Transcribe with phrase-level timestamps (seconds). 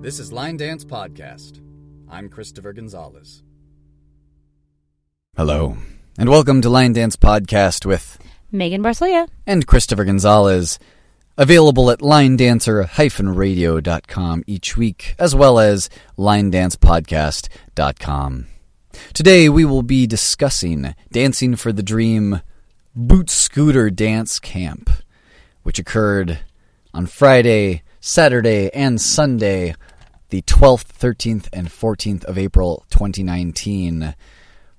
[0.00, 1.60] This is Line Dance Podcast.
[2.08, 3.42] I'm Christopher Gonzalez.
[5.36, 5.76] Hello,
[6.18, 8.18] and welcome to Line Dance Podcast with
[8.50, 9.28] Megan Barsulia.
[9.46, 10.78] and Christopher Gonzalez.
[11.36, 15.88] Available at linedancer-radio.com each week, as well as
[16.18, 18.46] linedancepodcast.com.
[19.14, 22.42] Today we will be discussing Dancing for the Dream
[22.94, 24.90] Boot Scooter Dance Camp,
[25.62, 26.40] which occurred
[26.92, 29.74] on Friday, Saturday, and Sunday,
[30.30, 34.14] the 12th, 13th, and 14th of April 2019,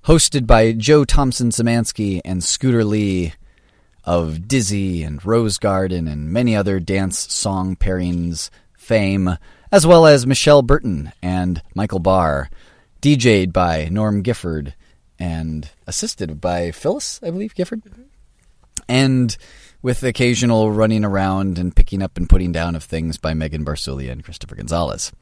[0.04, 3.34] hosted by Joe Thompson Szymanski and Scooter Lee
[4.04, 9.36] of Dizzy and Rose Garden and many other dance song pairings fame,
[9.70, 12.48] as well as Michelle Burton and Michael Barr,
[13.00, 14.74] DJ'd by Norm Gifford
[15.18, 17.82] and assisted by Phyllis, I believe, Gifford.
[17.84, 18.02] Mm-hmm.
[18.88, 19.36] And
[19.82, 24.10] with occasional running around and picking up and putting down of things by Megan Barsulia
[24.10, 25.12] and Christopher Gonzalez.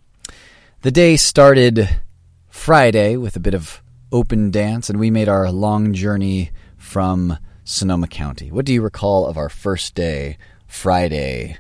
[0.83, 2.01] The day started
[2.49, 8.09] Friday with a bit of open dance, and we made our long journey from Sonoma
[8.09, 8.51] County.
[8.51, 11.59] What do you recall of our first day, Friday,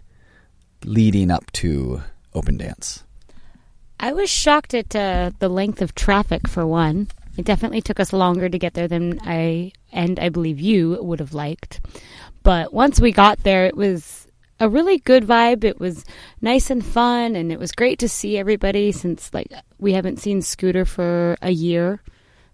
[0.86, 2.00] leading up to
[2.32, 3.04] open dance?
[4.00, 7.08] I was shocked at uh, the length of traffic for one.
[7.36, 11.20] It definitely took us longer to get there than I and I believe you would
[11.20, 11.82] have liked.
[12.42, 14.19] But once we got there, it was
[14.60, 15.64] a really good vibe.
[15.64, 16.04] It was
[16.40, 20.42] nice and fun, and it was great to see everybody since like we haven't seen
[20.42, 22.02] Scooter for a year,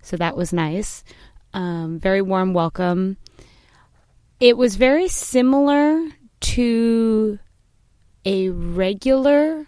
[0.00, 1.04] so that was nice.
[1.52, 3.16] Um, very warm welcome.
[4.38, 6.08] It was very similar
[6.40, 7.38] to
[8.24, 9.66] a regular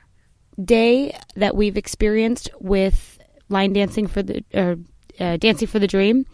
[0.62, 4.76] day that we've experienced with line dancing for the or
[5.18, 6.24] uh, dancing for the dream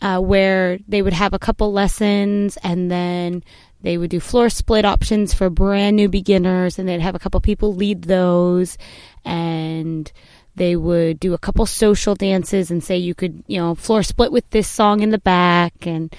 [0.00, 3.42] uh, where they would have a couple lessons and then
[3.80, 7.40] they would do floor split options for brand new beginners and they'd have a couple
[7.40, 8.76] people lead those.
[9.24, 10.10] And
[10.54, 14.32] they would do a couple social dances and say you could you know floor split
[14.32, 16.14] with this song in the back and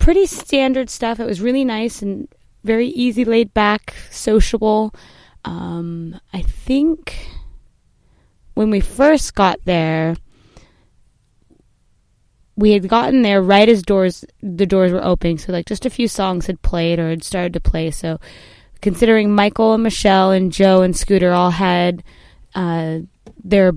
[0.00, 1.20] pretty standard stuff.
[1.20, 2.28] It was really nice and
[2.64, 4.94] very easy laid back sociable.
[5.44, 7.16] Um, i think
[8.54, 10.16] when we first got there
[12.58, 15.90] we had gotten there right as doors the doors were opening so like just a
[15.90, 18.18] few songs had played or had started to play so
[18.82, 22.02] considering michael and michelle and joe and scooter all had
[22.54, 22.98] uh,
[23.44, 23.72] their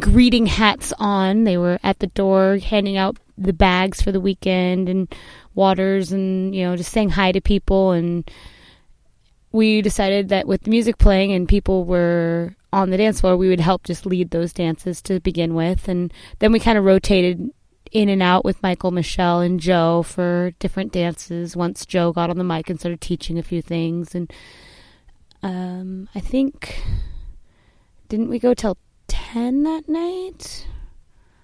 [0.00, 4.88] greeting hats on they were at the door handing out the bags for the weekend
[4.88, 5.14] and
[5.54, 8.28] waters and you know just saying hi to people and
[9.52, 13.48] we decided that with the music playing and people were on the dance floor we
[13.48, 17.50] would help just lead those dances to begin with and then we kind of rotated
[17.94, 21.56] in and out with Michael, Michelle, and Joe for different dances.
[21.56, 24.30] Once Joe got on the mic and started teaching a few things, and
[25.42, 26.82] um, I think
[28.08, 30.66] didn't we go till ten that night?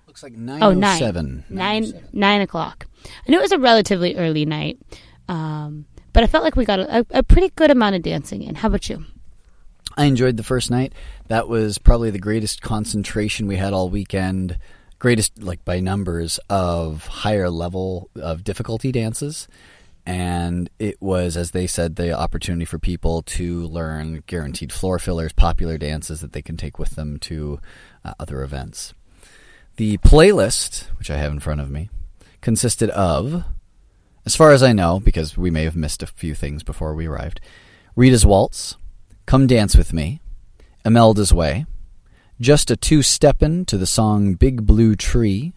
[0.07, 1.45] Looks like 907.
[1.49, 1.85] Oh, nine.
[1.85, 2.87] Nine nine o'clock.
[3.07, 4.79] I knew it was a relatively early night,
[5.29, 8.57] um, but I felt like we got a, a pretty good amount of dancing in.
[8.57, 9.05] How about you?
[9.97, 10.93] I enjoyed the first night.
[11.29, 14.59] That was probably the greatest concentration we had all weekend.
[15.01, 19.49] Greatest, like by numbers, of higher level of difficulty dances.
[20.07, 25.33] And it was, as they said, the opportunity for people to learn guaranteed floor fillers,
[25.33, 27.61] popular dances that they can take with them to
[28.05, 28.95] uh, other events.
[29.77, 31.91] The playlist, which I have in front of me,
[32.41, 33.45] consisted of,
[34.27, 37.07] as far as I know, because we may have missed a few things before we
[37.07, 37.41] arrived,
[37.97, 38.77] Rita's Waltz,
[39.25, 40.21] Come Dance With Me,
[40.85, 41.65] Imelda's Way,
[42.41, 45.53] just a two steppin' to the song Big Blue Tree,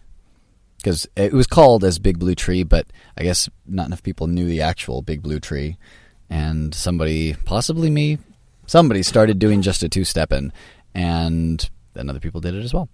[0.76, 2.86] because it was called as Big Blue Tree, but
[3.16, 5.78] I guess not enough people knew the actual Big Blue Tree.
[6.28, 8.18] And somebody, possibly me,
[8.66, 10.52] somebody started doing just a two steppin',
[10.94, 12.88] and then other people did it as well.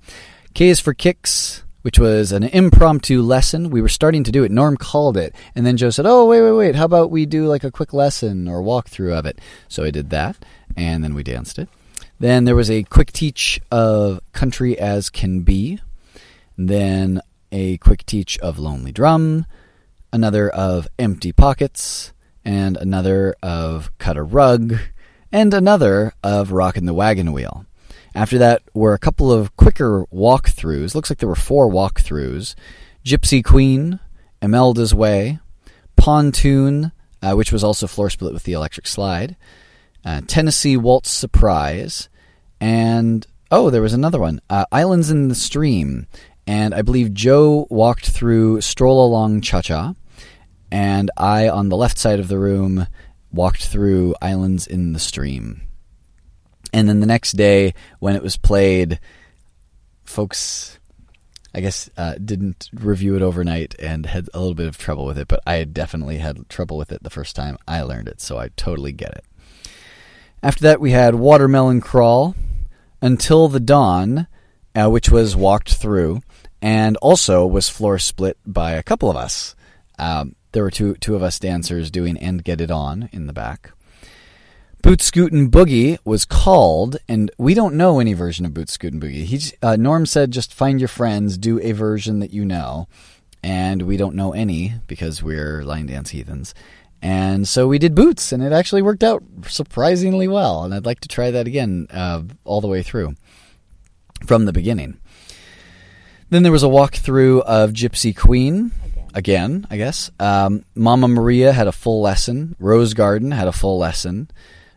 [0.54, 3.70] K is for Kicks, which was an impromptu lesson.
[3.70, 4.50] We were starting to do it.
[4.50, 5.34] Norm called it.
[5.54, 6.74] And then Joe said, Oh, wait, wait, wait.
[6.74, 9.40] How about we do like a quick lesson or walkthrough of it?
[9.68, 10.36] So I did that.
[10.76, 11.68] And then we danced it.
[12.20, 15.80] Then there was a quick teach of Country as Can Be.
[16.58, 19.46] Then a quick teach of Lonely Drum.
[20.12, 22.12] Another of Empty Pockets.
[22.44, 24.74] And another of Cut a Rug.
[25.32, 27.64] And another of Rockin' the Wagon Wheel.
[28.14, 30.94] After that were a couple of quicker walkthroughs.
[30.94, 32.54] Looks like there were four walkthroughs.
[33.02, 33.98] Gypsy Queen,
[34.42, 35.38] Imelda's Way,
[35.96, 39.36] Pontoon, uh, which was also floor split with the electric slide,
[40.04, 42.08] uh, Tennessee Waltz Surprise,
[42.60, 46.06] and oh, there was another one, uh, Islands in the Stream.
[46.46, 49.94] And I believe Joe walked through Stroll Along Cha Cha,
[50.72, 52.86] and I, on the left side of the room,
[53.32, 55.62] walked through Islands in the Stream.
[56.72, 59.00] And then the next day, when it was played,
[60.04, 60.78] folks,
[61.54, 65.18] I guess, uh, didn't review it overnight and had a little bit of trouble with
[65.18, 65.28] it.
[65.28, 68.48] But I definitely had trouble with it the first time I learned it, so I
[68.56, 69.24] totally get it.
[70.42, 72.34] After that, we had Watermelon Crawl,
[73.02, 74.26] Until the Dawn,
[74.74, 76.22] uh, which was walked through,
[76.62, 79.54] and also was floor split by a couple of us.
[79.98, 83.32] Um, there were two two of us dancers doing "And Get It On" in the
[83.34, 83.72] back.
[84.82, 89.24] Boot Scootin' Boogie was called, and we don't know any version of Boot Scootin' Boogie.
[89.24, 92.88] He, uh, Norm said, just find your friends, do a version that you know,
[93.42, 96.54] and we don't know any because we're line dance heathens.
[97.02, 100.64] And so we did Boots, and it actually worked out surprisingly well.
[100.64, 103.14] And I'd like to try that again uh, all the way through
[104.26, 104.98] from the beginning.
[106.28, 108.72] Then there was a walkthrough of Gypsy Queen.
[109.12, 110.10] Again, I guess.
[110.20, 112.54] Um, Mama Maria had a full lesson.
[112.60, 114.30] Rose Garden had a full lesson.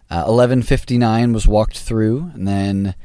[0.09, 2.31] Uh, 1159 was walked through.
[2.33, 2.95] And then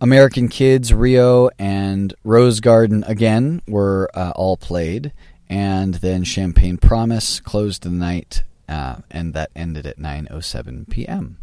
[0.00, 5.12] American Kids, Rio, and Rose Garden again were uh, all played.
[5.52, 11.36] And then Champagne Promise closed the night, uh, and that ended at 9.07 p.m.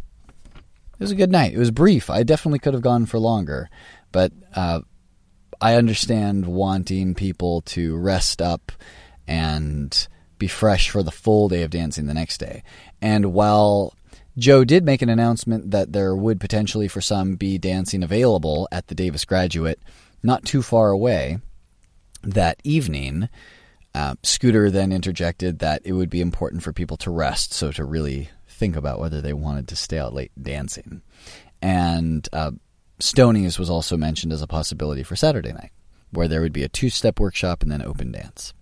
[0.56, 1.54] It was a good night.
[1.54, 2.10] It was brief.
[2.10, 3.70] I definitely could have gone for longer.
[4.10, 4.80] But uh,
[5.60, 8.72] I understand wanting people to rest up
[9.28, 10.08] and
[10.38, 12.64] be fresh for the full day of dancing the next day.
[13.00, 13.94] And while
[14.36, 18.88] Joe did make an announcement that there would potentially, for some, be dancing available at
[18.88, 19.78] the Davis Graduate
[20.20, 21.38] not too far away
[22.24, 23.28] that evening,
[23.94, 27.84] uh, Scooter then interjected that it would be important for people to rest, so to
[27.84, 31.02] really think about whether they wanted to stay out late dancing.
[31.62, 32.52] And uh,
[33.00, 35.72] Stonies was also mentioned as a possibility for Saturday night,
[36.10, 38.52] where there would be a two step workshop and then open dance.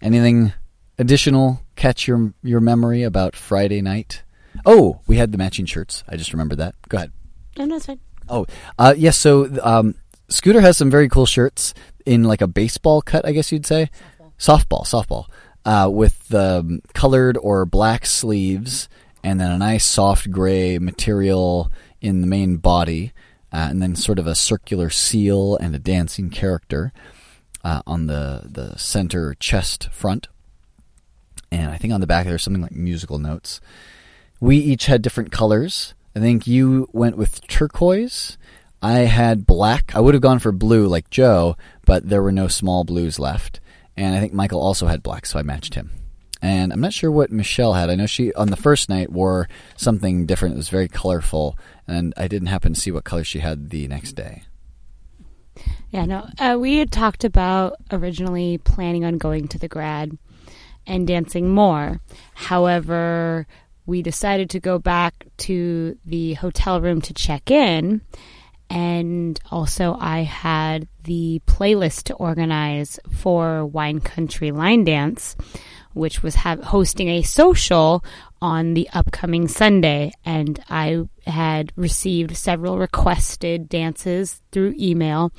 [0.00, 0.52] Anything
[0.98, 4.22] additional catch your your memory about Friday night?
[4.64, 6.04] Oh, we had the matching shirts.
[6.08, 6.74] I just remembered that.
[6.88, 7.12] Go ahead.
[7.58, 8.00] No, no, it's fine.
[8.28, 8.46] Oh,
[8.78, 9.16] uh, yes.
[9.16, 9.94] So um,
[10.28, 11.74] Scooter has some very cool shirts
[12.06, 13.90] in like a baseball cut, I guess you'd say.
[14.38, 15.26] Softball, softball, softball
[15.64, 18.88] uh, with the um, colored or black sleeves,
[19.22, 23.12] and then a nice soft gray material in the main body,
[23.52, 26.92] uh, and then sort of a circular seal and a dancing character
[27.62, 30.28] uh, on the the center chest front.
[31.50, 33.60] And I think on the back there's something like musical notes.
[34.40, 35.94] We each had different colors.
[36.16, 38.36] I think you went with turquoise.
[38.84, 39.96] I had black.
[39.96, 43.60] I would have gone for blue like Joe, but there were no small blues left.
[43.96, 45.90] And I think Michael also had black, so I matched him.
[46.42, 47.88] And I'm not sure what Michelle had.
[47.88, 49.48] I know she, on the first night, wore
[49.78, 50.56] something different.
[50.56, 51.58] It was very colorful.
[51.88, 54.42] And I didn't happen to see what color she had the next day.
[55.88, 56.28] Yeah, no.
[56.38, 60.18] Uh, we had talked about originally planning on going to the grad
[60.86, 62.02] and dancing more.
[62.34, 63.46] However,
[63.86, 68.02] we decided to go back to the hotel room to check in.
[68.74, 75.36] And also, I had the playlist to organize for Wine Country Line Dance,
[75.92, 78.04] which was hosting a social
[78.42, 80.10] on the upcoming Sunday.
[80.24, 85.32] And I had received several requested dances through email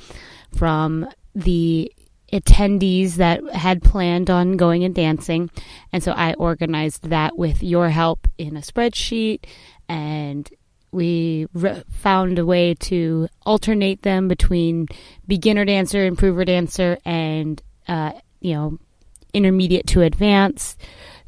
[0.56, 1.06] from
[1.36, 1.92] the
[2.32, 5.50] attendees that had planned on going and dancing.
[5.92, 9.44] And so I organized that with your help in a spreadsheet
[9.90, 10.50] and
[10.96, 14.88] we re- found a way to alternate them between
[15.28, 18.80] beginner dancer, improver dancer, and, uh, you know,
[19.34, 20.80] intermediate to advanced.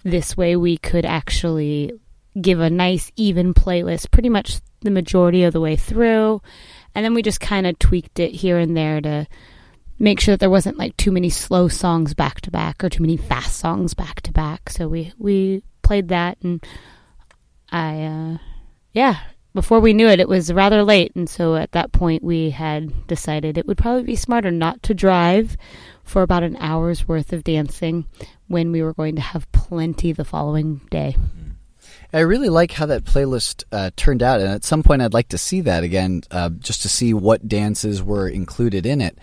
[0.04, 1.92] This way we could actually
[2.40, 6.42] give a nice, even playlist pretty much the majority of the way through.
[6.96, 9.28] And then we just kind of tweaked it here and there to
[10.00, 13.04] make sure that there wasn't like too many slow songs back to back or too
[13.04, 14.70] many fast songs back to back.
[14.70, 16.64] So we we played that and
[17.70, 18.38] I uh
[18.94, 19.20] yeah,
[19.58, 23.08] before we knew it it was rather late and so at that point we had
[23.08, 25.58] decided it would probably be smarter not to drive
[26.04, 28.06] for about an hour's worth of dancing
[28.48, 31.16] when we were going to have plenty the following day.
[32.14, 35.30] I really like how that playlist uh, turned out, and at some point I'd like
[35.30, 39.18] to see that again, uh, just to see what dances were included in it.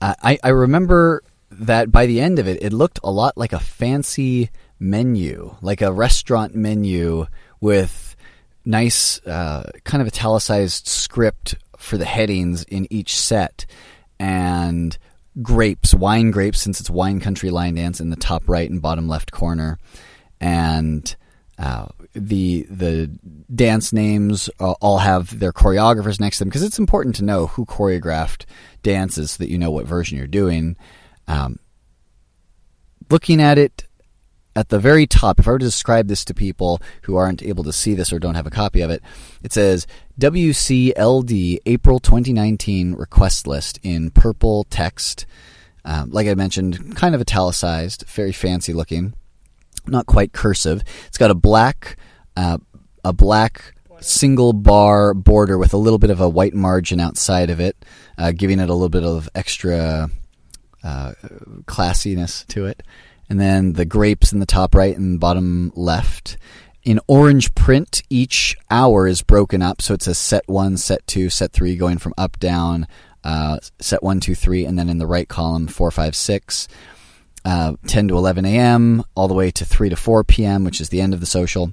[0.00, 3.58] I, I remember that by the end of it, it looked a lot like a
[3.58, 7.26] fancy menu, like a restaurant menu
[7.60, 8.13] with
[8.64, 13.66] nice, uh, kind of italicized script for the headings in each set,
[14.18, 14.96] and
[15.42, 19.08] grapes, wine grapes, since it's wine country line dance in the top right and bottom
[19.08, 19.78] left corner,
[20.40, 21.16] and
[21.58, 23.06] uh, the the
[23.54, 27.64] dance names all have their choreographers next to them because it's important to know who
[27.64, 28.44] choreographed
[28.82, 30.76] dances so that you know what version you're doing.
[31.28, 31.58] Um,
[33.10, 33.84] looking at it,
[34.56, 37.64] at the very top, if I were to describe this to people who aren't able
[37.64, 39.02] to see this or don't have a copy of it,
[39.42, 39.86] it says
[40.18, 45.26] WCLD April 2019 request list in purple text.
[45.84, 49.14] Um, like I mentioned, kind of italicized, very fancy looking,
[49.86, 50.82] not quite cursive.
[51.06, 51.96] It's got a black,
[52.36, 52.58] uh,
[53.04, 57.60] a black single bar border with a little bit of a white margin outside of
[57.60, 57.76] it,
[58.18, 60.10] uh, giving it a little bit of extra
[60.84, 61.12] uh,
[61.66, 62.82] classiness to it.
[63.28, 66.36] And then the grapes in the top right and bottom left.
[66.82, 69.80] In orange print, each hour is broken up.
[69.80, 72.86] So it's a set one, set two, set three, going from up, down,
[73.24, 76.68] uh, set one, two, three, and then in the right column, four, five, six.
[77.46, 80.88] Uh, 10 to 11 a.m., all the way to 3 to 4 p.m., which is
[80.88, 81.70] the end of the social.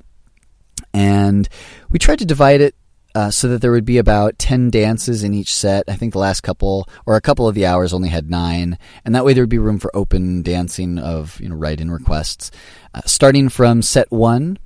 [0.94, 1.48] And
[1.90, 2.76] we tried to divide it
[3.16, 5.86] uh, so that there would be about 10 dances in each set.
[5.88, 8.78] I think the last couple, or a couple of the hours, only had nine.
[9.04, 11.92] And that way there would be room for open dancing of, you know, write in
[11.92, 12.52] requests.
[12.94, 14.58] Uh, starting from set one,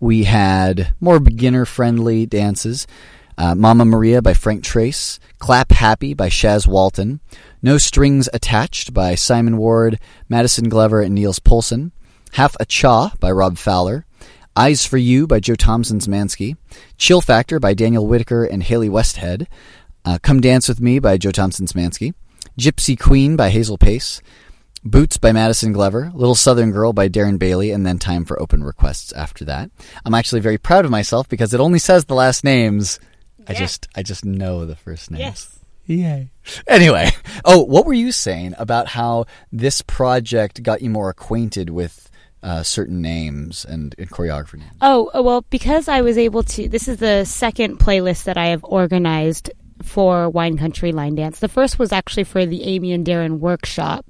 [0.00, 2.86] we had more beginner friendly dances.
[3.36, 7.20] Uh, Mama Maria by Frank Trace, Clap Happy by Shaz Walton,
[7.62, 11.92] No Strings Attached by Simon Ward, Madison Glover, and Niels Poulsen,
[12.32, 14.04] Half a Cha by Rob Fowler,
[14.56, 16.56] Eyes for You by Joe Thompson Szymanski,
[16.98, 19.46] Chill Factor by Daniel Whitaker and Haley Westhead,
[20.04, 22.14] uh, Come Dance With Me by Joe Thompson Szymanski,
[22.58, 24.20] Gypsy Queen by Hazel Pace,
[24.82, 28.64] Boots by Madison Glover, Little Southern Girl by Darren Bailey, and then time for open
[28.64, 29.70] requests after that.
[30.04, 32.98] I'm actually very proud of myself because it only says the last names
[33.46, 35.20] I just I just know the first names.
[35.20, 35.58] Yes.
[35.86, 36.30] Yay.
[36.68, 37.10] Anyway,
[37.44, 42.09] oh, what were you saying about how this project got you more acquainted with
[42.42, 44.72] uh, certain names and, and choreography names?
[44.80, 46.68] Oh, uh, well, because I was able to.
[46.68, 49.50] This is the second playlist that I have organized
[49.82, 51.40] for Wine Country Line Dance.
[51.40, 54.04] The first was actually for the Amy and Darren workshop.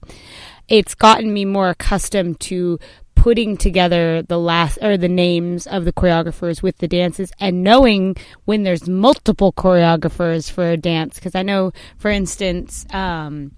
[0.69, 2.79] It's gotten me more accustomed to
[3.21, 8.17] putting together the last or the names of the choreographers with the dances and knowing
[8.47, 13.53] when there's multiple choreographers for a dance because I know for instance um,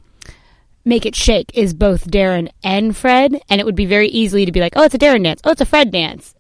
[0.85, 4.53] Make It Shake is both Darren and Fred and it would be very easily to
[4.53, 6.35] be like oh it's a Darren dance oh it's a Fred dance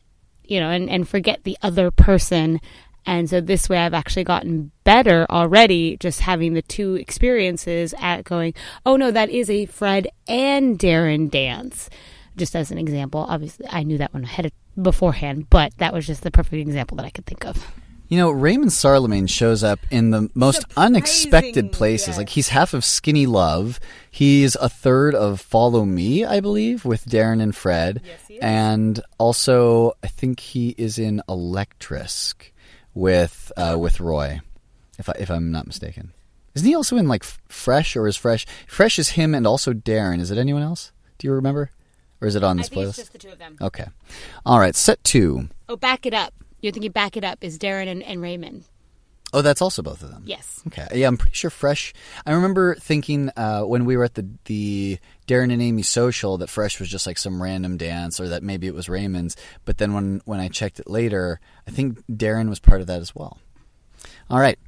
[0.45, 2.61] you know and, and forget the other person
[3.05, 8.25] and so this way I've actually gotten better already just having the two experiences at
[8.25, 11.89] going oh no that is a Fred and Darren dance
[12.37, 13.27] just as an example.
[13.29, 16.97] Obviously, I knew that one ahead of, beforehand, but that was just the perfect example
[16.97, 17.73] that I could think of.
[18.13, 22.09] You know, Raymond Sarlemijn shows up in the most unexpected places.
[22.09, 22.19] yes.
[22.19, 23.81] Like he's half of Skinny Love.
[24.11, 28.03] He's a third of Follow Me, I believe, with Darren and Fred.
[28.05, 28.41] Yes, he is.
[28.43, 32.51] And also, I think he is in Electrisk
[32.93, 34.43] with uh, with Roy,
[34.99, 36.13] if I, if I'm not mistaken.
[36.55, 38.45] Isn't he also in like Fresh or is Fresh?
[38.67, 40.21] Fresh is him and also Darren.
[40.21, 40.93] Is it anyone else?
[41.17, 41.71] Do you remember?
[42.21, 42.97] Or is it on this playlist?
[42.97, 43.57] just the two of them.
[43.59, 43.87] Okay.
[44.45, 44.77] All right.
[44.77, 45.49] Set two.
[45.67, 46.35] Oh, back it up.
[46.63, 48.65] You're thinking back it up is Darren and, and Raymond.
[49.35, 50.25] Oh, that's also both of them.
[50.27, 50.63] Yes.
[50.67, 50.87] Okay.
[50.95, 51.95] Yeah, I'm pretty sure Fresh.
[52.27, 56.51] I remember thinking uh, when we were at the the Darren and Amy social that
[56.51, 59.37] Fresh was just like some random dance, or that maybe it was Raymond's.
[59.65, 63.01] But then when when I checked it later, I think Darren was part of that
[63.01, 63.39] as well.
[64.29, 64.59] All right.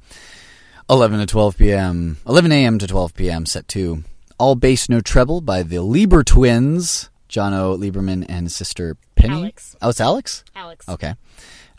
[0.89, 2.17] 11 to 12 p.m.
[2.27, 2.79] 11 a.m.
[2.79, 3.45] to 12 p.m.
[3.45, 4.03] Set two.
[4.37, 7.77] All bass, no treble by the Lieber twins, John O.
[7.77, 9.33] Lieberman and his sister Penny.
[9.33, 9.75] Alex.
[9.81, 10.43] Oh, it's Alex.
[10.55, 10.87] Alex.
[10.89, 11.15] Okay.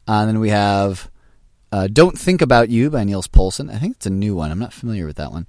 [0.08, 1.10] Uh, and then we have
[1.72, 3.70] uh, Don't Think About You by Niels Poulsen.
[3.70, 4.50] I think it's a new one.
[4.50, 5.46] I'm not familiar with that one.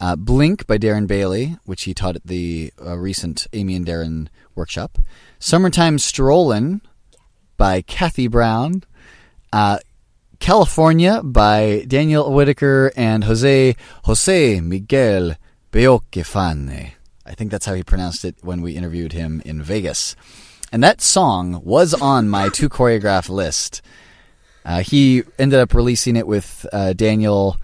[0.00, 4.28] Uh, Blink by Darren Bailey, which he taught at the uh, recent Amy and Darren
[4.54, 4.98] workshop.
[5.38, 6.80] Summertime Strollin'
[7.56, 8.82] by Kathy Brown.
[9.52, 9.78] Uh,
[10.38, 15.36] California by Daniel Whitaker and Jose Jose Miguel
[15.70, 16.92] Belloque Vane.
[17.26, 20.16] I think that's how he pronounced it when we interviewed him in Vegas.
[20.72, 23.82] And that song was on my to choreograph list.
[24.64, 27.56] Uh, he ended up releasing it with uh, Daniel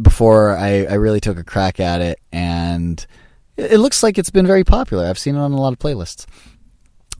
[0.00, 3.04] before I, I really took a crack at it, and
[3.56, 5.06] it, looks like it's been very popular.
[5.06, 6.26] I've seen it on a lot of playlists.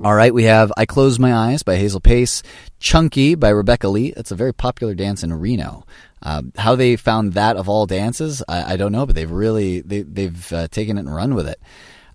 [0.00, 2.42] All right, we have I Close My Eyes by Hazel Pace,
[2.78, 4.12] Chunky by Rebecca Lee.
[4.16, 5.84] It's a very popular dance in Reno.
[6.22, 9.80] Uh, how they found that of all dances, I, I don't know, but they've really
[9.80, 11.60] they, they've uh, taken it and run with it.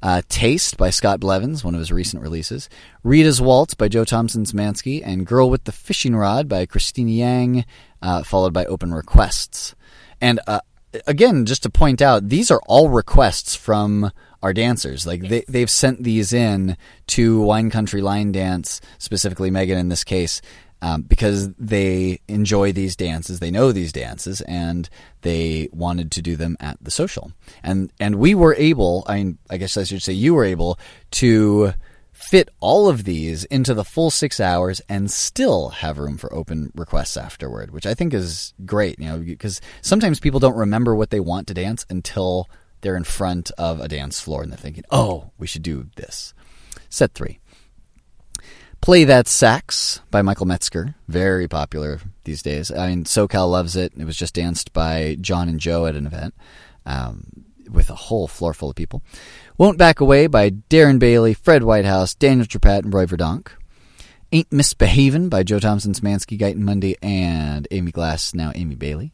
[0.04, 2.68] Uh, Taste by Scott Blevins, one of his recent releases.
[3.04, 7.64] Rita's Waltz by Joe Thompson Szymanski, and Girl with the Fishing Rod by Christine Yang,
[8.02, 9.76] uh, followed by Open Requests.
[10.20, 10.60] And uh,
[11.08, 15.08] again, just to point out, these are all requests from our dancers.
[15.08, 16.76] Like they, they've sent these in
[17.08, 20.42] to Wine Country Line Dance, specifically Megan in this case,
[20.84, 24.90] um, because they enjoy these dances, they know these dances, and
[25.22, 27.32] they wanted to do them at the social.
[27.64, 30.78] And and we were able, I mean, I guess I should say you were able
[31.12, 31.74] to
[32.12, 36.70] fit all of these into the full six hours and still have room for open
[36.76, 39.00] requests afterward, which I think is great.
[39.00, 42.50] You know, because sometimes people don't remember what they want to dance until
[42.82, 46.34] they're in front of a dance floor and they're thinking, "Oh, we should do this."
[46.90, 47.40] Set three.
[48.84, 50.94] Play That Sax by Michael Metzger.
[51.08, 52.70] Very popular these days.
[52.70, 53.94] I mean, SoCal loves it.
[53.98, 56.34] It was just danced by John and Joe at an event
[56.86, 59.02] um, with a whole floor full of people.
[59.58, 63.52] Won't Back Away by Darren Bailey, Fred Whitehouse, Daniel Trepat, and Roy Verdonk.
[64.34, 69.14] Ain't Misbehavin' by Joe Thompson, Szymanski, Guyton Mundy, and Amy Glass, now Amy Bailey.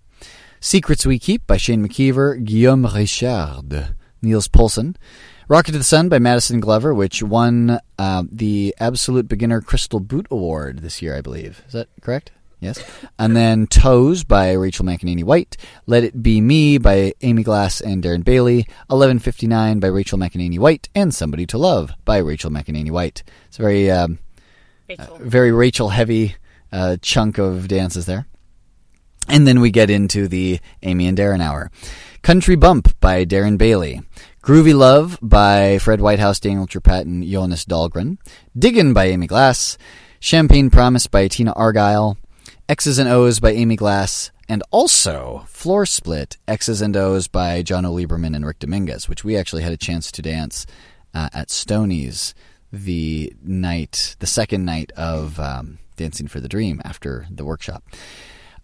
[0.60, 4.96] Secrets We Keep by Shane McKeever, Guillaume Richard, Niels Poulsen.
[5.50, 10.28] Rocket to the Sun by Madison Glover, which won uh, the Absolute Beginner Crystal Boot
[10.30, 11.64] Award this year, I believe.
[11.66, 12.32] Is that correct?
[12.60, 12.84] Yes.
[13.18, 15.58] And then Toes by Rachel McEnany White.
[15.88, 18.58] Let It Be Me by Amy Glass and Darren Bailey.
[18.90, 20.88] 1159 by Rachel McEnany White.
[20.94, 23.24] And Somebody to Love by Rachel McEnany White.
[23.48, 24.20] It's a very, um,
[24.88, 25.16] Rachel.
[25.16, 26.36] Uh, very Rachel heavy
[26.72, 28.28] uh, chunk of dances there.
[29.28, 31.72] And then we get into the Amy and Darren hour.
[32.22, 34.02] Country Bump by Darren Bailey.
[34.50, 38.18] Groovy Love by Fred Whitehouse, Daniel Trepat, and Jonas Dahlgren.
[38.58, 39.78] Diggin' by Amy Glass.
[40.20, 42.18] Champagne Promise by Tina Argyle.
[42.68, 44.32] X's and O's by Amy Glass.
[44.48, 49.38] And also Floor Split, X's and O's by John O'Lieberman and Rick Dominguez, which we
[49.38, 50.66] actually had a chance to dance
[51.14, 52.34] uh, at Stony's
[52.74, 57.84] the night, the second night of um, Dancing for the Dream after the workshop.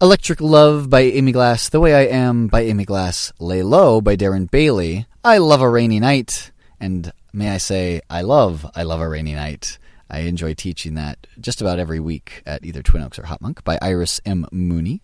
[0.02, 4.16] Electric Love by Amy Glass, The Way I Am by Amy Glass, Lay Low by
[4.16, 9.00] Darren Bailey, I Love a Rainy Night, and may I say, I love I Love
[9.00, 9.76] a Rainy Night.
[10.08, 13.76] I enjoy teaching that just about every week at either Twin Oaks or HopMonk by
[13.82, 14.46] Iris M.
[14.52, 15.02] Mooney.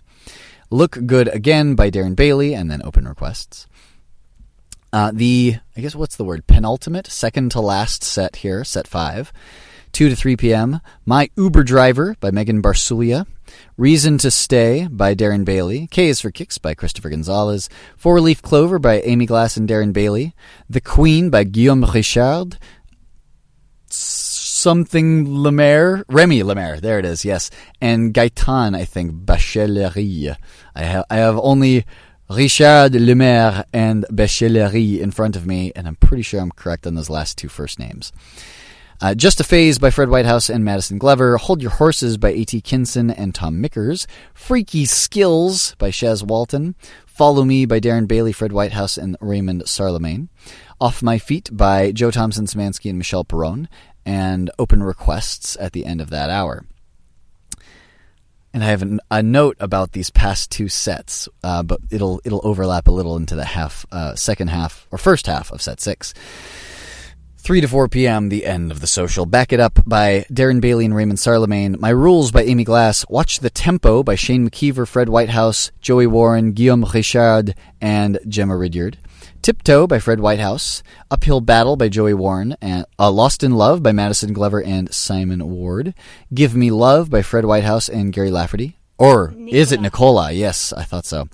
[0.71, 3.67] Look Good Again by Darren Bailey, and then open requests.
[4.93, 6.47] Uh, the, I guess, what's the word?
[6.47, 9.33] Penultimate, second to last set here, set five.
[9.92, 10.80] 2 to 3 p.m.
[11.04, 13.26] My Uber Driver by Megan Barsulia.
[13.76, 15.87] Reason to Stay by Darren Bailey.
[15.90, 17.68] K is for Kicks by Christopher Gonzalez.
[17.96, 20.34] Four Leaf Clover by Amy Glass and Darren Bailey.
[20.69, 22.58] The Queen by Guillaume Richard.
[23.88, 26.04] Something Lemaire.
[26.08, 26.80] Remy Lemaire.
[26.80, 27.50] There it is, yes.
[27.80, 29.12] And Gaetan, I think.
[29.12, 30.36] Bachelerie.
[30.75, 31.84] I have, I have only
[32.30, 36.95] Richard Lemaire and Bachelerie in front of me, and I'm pretty sure I'm correct on
[36.95, 38.12] those last two first names.
[39.02, 41.36] Uh, Just a Phase by Fred Whitehouse and Madison Glover.
[41.36, 42.60] Hold Your Horses by A.T.
[42.60, 44.06] Kinson and Tom Mickers.
[44.32, 46.76] Freaky Skills by Shaz Walton.
[47.04, 50.28] Follow Me by Darren Bailey, Fred Whitehouse, and Raymond Sarlemijn.
[50.80, 53.69] Off My Feet by Joe Thompson, Szymanski, and Michelle Perron.
[54.06, 56.65] And Open Requests at the end of that hour.
[58.54, 62.47] And I have an, a note about these past two sets, uh, but it'll it'll
[62.47, 66.15] overlap a little into the half, uh, second half or first half of set six.
[67.43, 69.26] 3 to 4 p.m., the end of the social.
[69.26, 71.76] Back It Up by Darren Bailey and Raymond Sarlemijn.
[71.81, 73.05] My Rules by Amy Glass.
[73.09, 78.97] Watch the Tempo by Shane McKeever, Fred Whitehouse, Joey Warren, Guillaume Richard, and Gemma Ridyard.
[79.43, 80.85] Tiptoe by Fred Whitehouse.
[81.11, 82.55] Uphill Battle by Joey Warren.
[82.63, 85.95] And uh, Lost in Love by Madison Glover and Simon Ward.
[86.33, 88.78] Give Me Love by Fred Whitehouse and Gary Lafferty.
[88.99, 89.59] Or Nicola.
[89.59, 90.31] is it Nicola?
[90.31, 91.28] Yes, I thought so.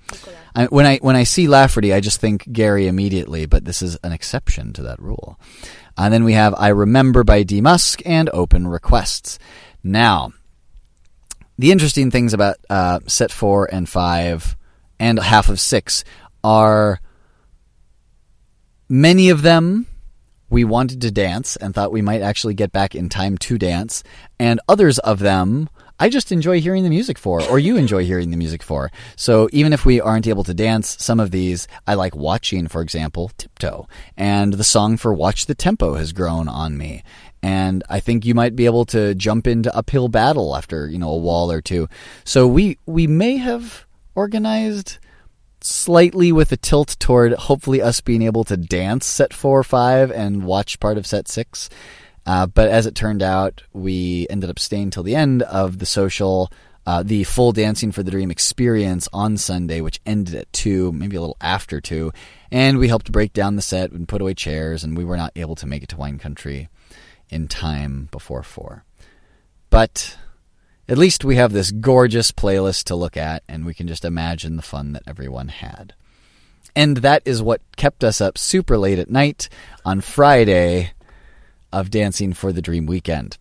[0.54, 3.98] I, when I when I see Lafferty, I just think Gary immediately, but this is
[4.02, 5.38] an exception to that rule.
[5.98, 7.60] And then we have I Remember by D.
[7.60, 9.38] Musk and Open Requests.
[9.82, 10.32] Now,
[11.58, 14.56] the interesting things about uh, set four and five
[15.00, 16.04] and half of six
[16.44, 17.00] are
[18.88, 19.86] many of them
[20.48, 24.02] we wanted to dance and thought we might actually get back in time to dance,
[24.38, 25.68] and others of them
[26.00, 28.92] I just enjoy hearing the music for, or you enjoy hearing the music for.
[29.16, 32.82] So even if we aren't able to dance some of these, I like watching, for
[32.82, 33.88] example, Tiptoe.
[34.16, 37.02] And the song for Watch the Tempo has grown on me.
[37.42, 41.10] And I think you might be able to jump into uphill battle after, you know,
[41.10, 41.88] a wall or two.
[42.24, 44.98] So we, we may have organized
[45.60, 50.10] slightly with a tilt toward hopefully us being able to dance set four or five
[50.12, 51.68] and watch part of set six.
[52.28, 55.86] Uh, but as it turned out, we ended up staying till the end of the
[55.86, 56.52] social,
[56.86, 61.16] uh, the full Dancing for the Dream experience on Sunday, which ended at 2, maybe
[61.16, 62.12] a little after 2.
[62.50, 65.32] And we helped break down the set and put away chairs, and we were not
[65.36, 66.68] able to make it to Wine Country
[67.30, 68.84] in time before 4.
[69.70, 70.18] But
[70.86, 74.56] at least we have this gorgeous playlist to look at, and we can just imagine
[74.56, 75.94] the fun that everyone had.
[76.76, 79.48] And that is what kept us up super late at night
[79.82, 80.92] on Friday
[81.72, 83.38] of Dancing for the Dream Weekend.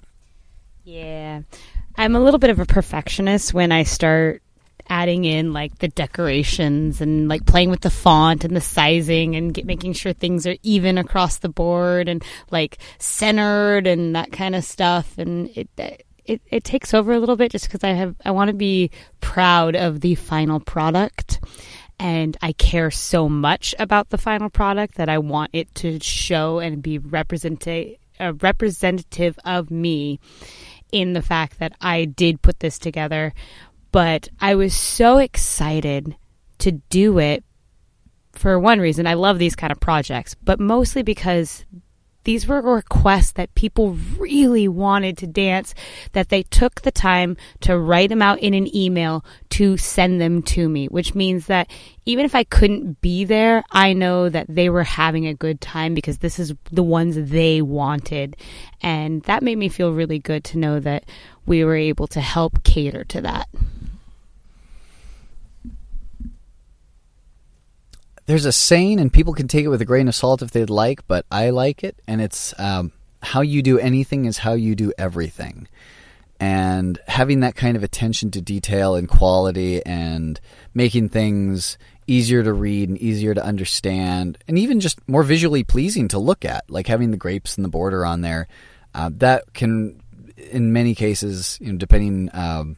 [0.84, 1.42] Yeah.
[1.98, 4.42] I'm a little bit of a perfectionist when I start
[4.90, 9.54] adding in like the decorations and like playing with the font and the sizing and
[9.54, 14.56] get, making sure things are even across the board and like centered and that kind
[14.56, 15.18] of stuff.
[15.18, 15.90] And it, uh,
[16.26, 18.92] it, it takes over a little bit just because I have, I want to be
[19.22, 21.40] proud of the final product
[22.00, 26.60] and I care so much about the final product that I want it to show
[26.60, 30.20] and be representative a representative of me
[30.92, 33.34] in the fact that I did put this together.
[33.92, 36.16] But I was so excited
[36.60, 37.44] to do it
[38.34, 39.08] for one reason.
[39.08, 41.66] I love these kind of projects, but mostly because
[42.28, 45.74] these were requests that people really wanted to dance,
[46.12, 50.42] that they took the time to write them out in an email to send them
[50.42, 51.72] to me, which means that
[52.04, 55.94] even if I couldn't be there, I know that they were having a good time
[55.94, 58.36] because this is the ones they wanted.
[58.82, 61.06] And that made me feel really good to know that
[61.46, 63.48] we were able to help cater to that.
[68.28, 70.70] There's a saying, and people can take it with a grain of salt if they'd
[70.70, 72.92] like, but I like it, and it's um,
[73.24, 75.68] how you do anything is how you do everything.
[76.40, 80.40] And having that kind of attention to detail and quality and
[80.74, 86.08] making things easier to read and easier to understand and even just more visually pleasing
[86.10, 88.48] to look at, like having the grapes and the border on there,
[88.94, 90.00] uh, that can,
[90.52, 92.78] in many cases, you know, depending um,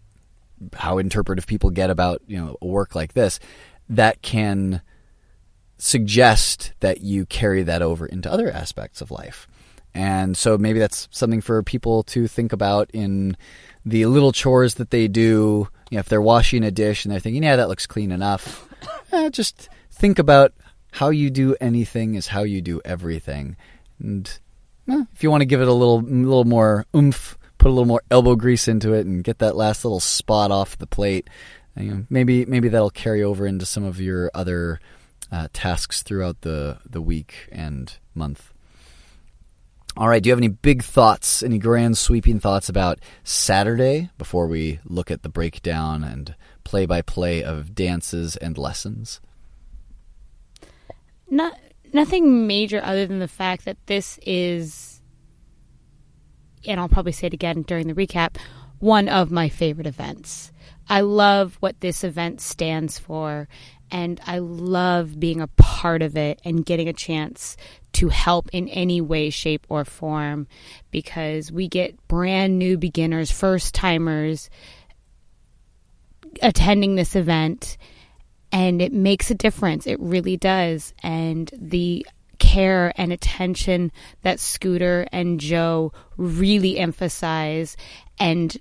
[0.74, 3.40] how interpretive people get about you know a work like this,
[3.90, 4.82] that can
[5.80, 9.48] suggest that you carry that over into other aspects of life.
[9.94, 13.36] And so maybe that's something for people to think about in
[13.86, 15.68] the little chores that they do.
[15.90, 18.68] You know, if they're washing a dish and they're thinking, yeah, that looks clean enough,
[19.12, 20.54] eh, just think about
[20.92, 23.56] how you do anything is how you do everything.
[24.00, 24.32] And
[24.88, 27.86] eh, if you want to give it a little, little more oomph, put a little
[27.86, 31.30] more elbow grease into it and get that last little spot off the plate,
[31.76, 34.80] you know, maybe maybe that'll carry over into some of your other
[35.32, 38.54] uh, tasks throughout the, the week and month.
[39.98, 44.48] All right, do you have any big thoughts, any grand sweeping thoughts about Saturday before
[44.48, 49.20] we look at the breakdown and play by play of dances and lessons?
[51.30, 51.58] Not
[51.92, 55.00] nothing major other than the fact that this is
[56.66, 58.38] and I'll probably say it again during the recap,
[58.80, 60.52] one of my favorite events.
[60.88, 63.48] I love what this event stands for
[63.92, 67.58] and I love being a part of it and getting a chance
[67.94, 70.48] to help in any way, shape, or form
[70.92, 74.50] because we get brand new beginners, first timers
[76.42, 77.78] attending this event,
[78.52, 79.88] and it makes a difference.
[79.88, 80.94] It really does.
[81.04, 82.06] And the
[82.40, 87.76] care and attention that Scooter and Joe really emphasize
[88.20, 88.58] and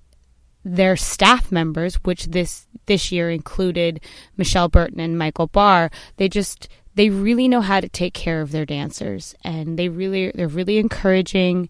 [0.68, 4.00] their staff members, which this this year included
[4.36, 8.50] Michelle Burton and Michael Barr, they just they really know how to take care of
[8.50, 11.68] their dancers and they really they're really encouraging.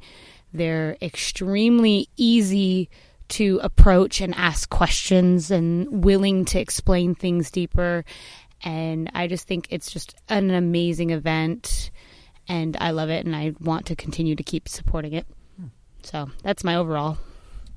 [0.53, 2.89] They're extremely easy
[3.29, 8.05] to approach and ask questions and willing to explain things deeper.
[8.65, 11.91] And I just think it's just an amazing event
[12.49, 15.27] and I love it and I want to continue to keep supporting it.
[16.03, 17.19] So that's my overall.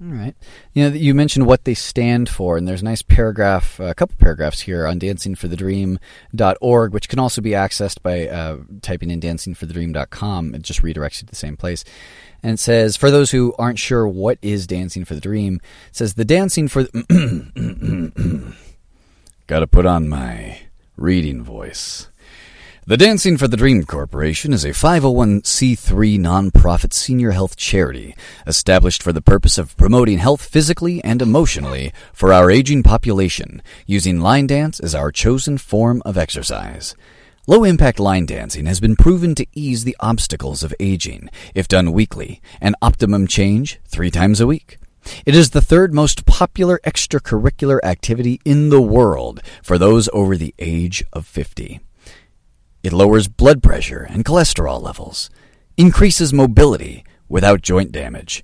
[0.03, 0.33] All right.
[0.73, 4.15] You know, you mentioned what they stand for, and there's a nice paragraph, a couple
[4.17, 10.55] paragraphs here on dancingforthedream.org, which can also be accessed by uh, typing in dancingforthedream.com.
[10.55, 11.83] It just redirects you to the same place.
[12.41, 15.95] And it says, for those who aren't sure what is Dancing for the Dream, it
[15.95, 16.83] says, the Dancing for.
[19.45, 20.61] Gotta put on my
[20.97, 22.07] reading voice.
[22.87, 28.15] The Dancing for the Dream Corporation is a 501c3 nonprofit senior health charity
[28.47, 34.19] established for the purpose of promoting health physically and emotionally for our aging population, using
[34.19, 36.95] line dance as our chosen form of exercise.
[37.45, 41.91] Low impact line dancing has been proven to ease the obstacles of aging if done
[41.91, 44.79] weekly, and optimum change three times a week.
[45.23, 50.55] It is the third most popular extracurricular activity in the world for those over the
[50.57, 51.79] age of 50.
[52.83, 55.29] It lowers blood pressure and cholesterol levels,
[55.77, 58.43] increases mobility without joint damage,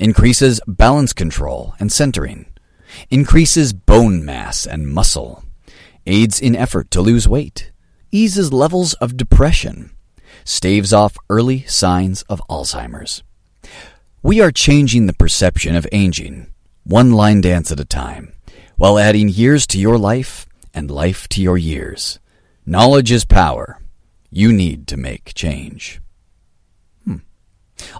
[0.00, 2.46] increases balance control and centering,
[3.10, 5.44] increases bone mass and muscle,
[6.06, 7.72] aids in effort to lose weight,
[8.10, 9.90] eases levels of depression,
[10.44, 13.22] staves off early signs of Alzheimer's.
[14.22, 16.52] We are changing the perception of aging,
[16.84, 18.32] one line dance at a time,
[18.76, 22.18] while adding years to your life and life to your years.
[22.66, 23.80] Knowledge is power.
[24.30, 26.00] You need to make change.
[27.04, 27.18] Hmm.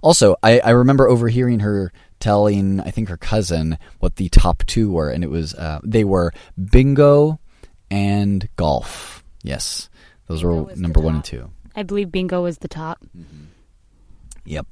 [0.03, 4.90] Also, I, I remember overhearing her telling I think her cousin what the top two
[4.90, 6.33] were, and it was uh, they were
[6.70, 7.38] bingo
[7.90, 9.22] and golf.
[9.42, 9.90] Yes,
[10.27, 11.50] those Bingo were number one and two.
[11.77, 13.05] I believe bingo was the top.
[14.44, 14.66] Yep.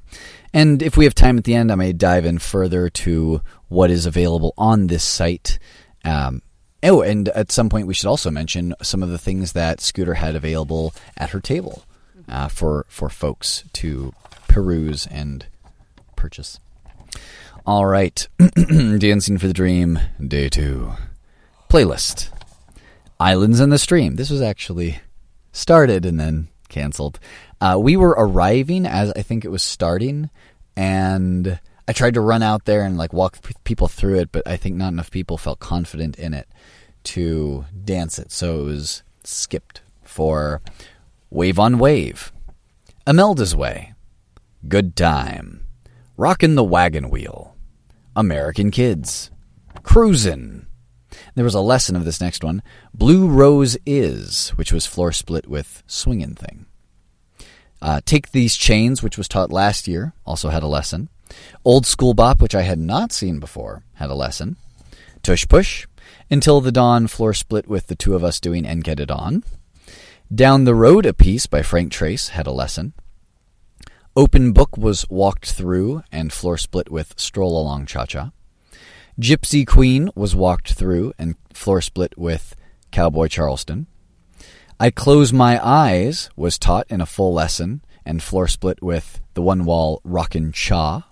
[0.53, 3.91] And if we have time at the end, I may dive in further to what
[3.91, 5.59] is available on this site.
[6.05, 6.43] Um,
[6.83, 10.15] oh, and at some point, we should also mention some of the things that Scooter
[10.15, 11.85] had available at her table
[12.29, 14.13] uh, for for folks to
[14.49, 15.47] peruse and
[16.17, 16.59] purchase.
[17.67, 18.27] All right,
[18.99, 20.93] dancing for the dream, day two,
[21.71, 22.31] playlist,
[23.21, 24.17] islands in the stream.
[24.17, 25.01] This was actually
[25.53, 27.21] started and then canceled.
[27.61, 30.31] Uh, we were arriving as I think it was starting,
[30.77, 34.57] and I tried to run out there and like walk people through it, but I
[34.57, 36.49] think not enough people felt confident in it
[37.05, 40.61] to dance it, so it was skipped for
[41.31, 42.33] Wave on Wave,
[43.07, 43.95] Imelda's Way,
[44.69, 45.67] Good Time,
[46.17, 47.57] Rockin' the Wagon Wheel,
[48.15, 49.31] American Kids,
[49.83, 50.67] Cruisin'.
[51.35, 52.63] There was a lesson of this next one.
[52.95, 56.67] Blue Rose Is, which was floor split with Swingin' Thing.
[57.81, 61.09] Uh, Take These Chains, which was taught last year, also had a lesson.
[61.65, 64.57] Old School Bop, which I had not seen before, had a lesson.
[65.23, 65.87] Tush Push,
[66.33, 69.45] Until the Dawn, floor split with the two of us doing And Get It On.
[70.35, 72.95] Down the Road, a piece by Frank Trace, had a lesson.
[74.17, 78.33] Open Book was walked through and floor split with Stroll Along Cha Cha.
[79.21, 82.57] Gypsy Queen was walked through and floor split with
[82.93, 83.87] Cowboy Charleston.
[84.81, 89.43] I Close My Eyes was taught in a full lesson and floor split with the
[89.43, 91.07] one wall Rockin' Cha.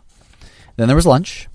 [0.76, 1.46] Then there was lunch.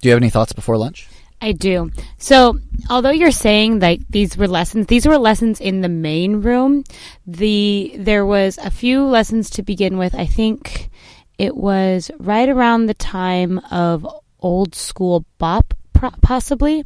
[0.00, 1.08] Do you have any thoughts before lunch?
[1.40, 1.90] I do.
[2.18, 2.58] So,
[2.90, 6.84] although you're saying that these were lessons, these were lessons in the main room.
[7.26, 10.14] The there was a few lessons to begin with.
[10.14, 10.90] I think
[11.38, 14.06] it was right around the time of
[14.40, 15.74] old school bop,
[16.22, 16.84] possibly,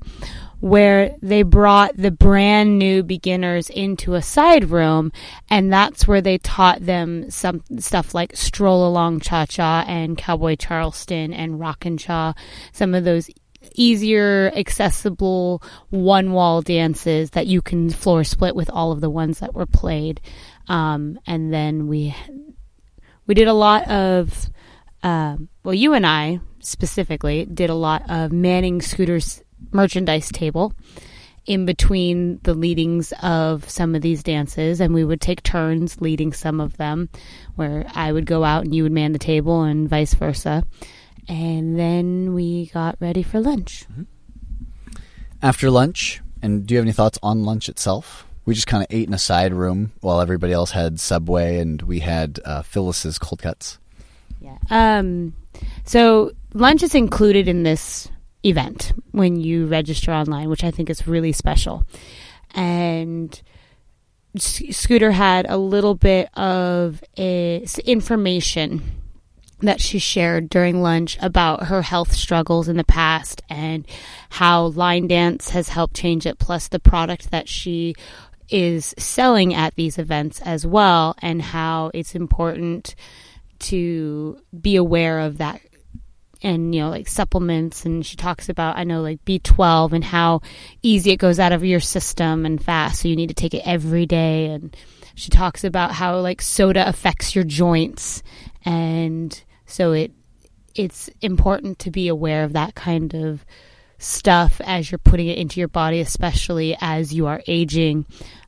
[0.60, 5.12] where they brought the brand new beginners into a side room,
[5.50, 10.54] and that's where they taught them some stuff like stroll along cha cha and cowboy
[10.56, 12.34] charleston and rock and cha,
[12.72, 13.28] some of those
[13.75, 19.40] easier, accessible one wall dances that you can floor split with all of the ones
[19.40, 20.20] that were played.
[20.68, 22.14] Um, and then we
[23.27, 24.51] we did a lot of
[25.03, 30.72] um, well, you and I specifically did a lot of Manning Scooter's merchandise table
[31.44, 36.33] in between the leadings of some of these dances, and we would take turns leading
[36.33, 37.09] some of them,
[37.57, 40.62] where I would go out and you would man the table, and vice versa.
[41.28, 43.85] And then we got ready for lunch.
[45.40, 48.26] After lunch, and do you have any thoughts on lunch itself?
[48.44, 51.80] We just kind of ate in a side room while everybody else had Subway, and
[51.82, 53.78] we had uh, Phyllis's cold cuts.
[54.40, 54.56] Yeah.
[54.70, 55.35] Um,
[55.85, 58.08] so lunch is included in this
[58.44, 61.85] event when you register online, which I think is really special.
[62.54, 63.40] And
[64.35, 68.82] S- Scooter had a little bit of a, s- information
[69.62, 73.87] that she shared during lunch about her health struggles in the past and
[74.29, 77.94] how line dance has helped change it, plus the product that she
[78.48, 82.94] is selling at these events as well, and how it's important
[83.61, 85.61] to be aware of that
[86.42, 87.85] and you know like supplements.
[87.85, 90.42] And she talks about i know like b12 and how
[90.83, 93.62] easy it goes out of your system and fast so you need to take it
[93.64, 94.46] every day.
[94.46, 94.77] And
[95.14, 98.22] she talks about how like soda affects your joints
[98.64, 100.12] and so it
[100.74, 103.44] it's important to be aware of that kind of
[103.98, 108.04] stuff as you're putting it into your body especially as you are aging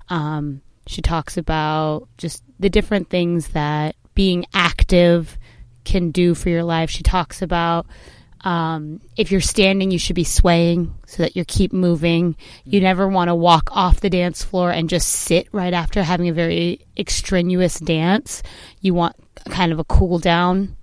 [0.08, 5.38] um, she talks about just the different things that being active
[5.84, 6.90] can do for your life.
[6.90, 7.86] She talks about
[8.42, 12.36] um, if you're standing, you should be swaying so that you keep moving.
[12.64, 16.28] You never want to walk off the dance floor and just sit right after having
[16.28, 18.42] a very extraneous dance.
[18.80, 19.16] You want
[19.48, 20.76] kind of a cool down.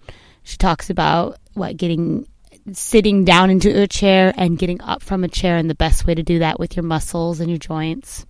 [0.44, 2.28] She talks about what getting
[2.74, 6.14] sitting down into a chair and getting up from a chair and the best way
[6.14, 8.26] to do that with your muscles and your joints.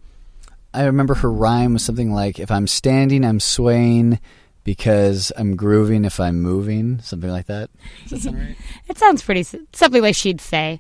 [0.74, 4.20] I remember her rhyme was something like, "If I'm standing, I'm swaying."
[4.64, 7.72] Because I'm grooving if I'm moving, something like that.
[8.04, 8.56] Does that sound right?
[8.88, 9.44] It sounds pretty
[9.74, 10.80] something like she'd say.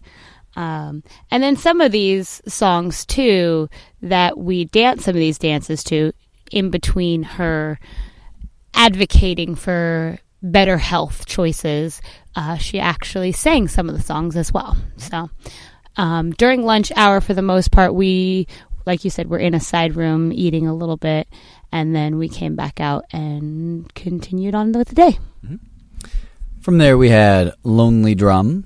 [0.56, 3.70] Um, and then some of these songs too
[4.04, 6.14] that we dance some of these dances to
[6.52, 7.80] in between her
[8.74, 12.02] advocating for better health choices.
[12.36, 14.78] Uh, she actually sang some of the songs as well.
[14.98, 15.30] So
[15.98, 18.48] um, during lunch hour, for the most part, we,
[18.86, 21.28] like you said, we're in a side room eating a little bit,
[21.72, 25.20] and then we came back out and continued on with the day.
[26.62, 28.66] From there, we had Lonely Drum,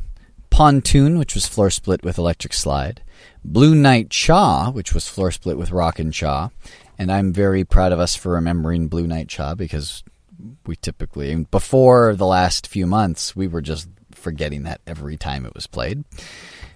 [0.49, 3.01] Pontoon, which was floor split with Electric Slide.
[3.43, 6.49] Blue Night Cha, which was floor split with Rock and Cha.
[6.97, 10.03] And I'm very proud of us for remembering Blue Night Cha because
[10.65, 15.53] we typically, before the last few months, we were just forgetting that every time it
[15.53, 16.03] was played.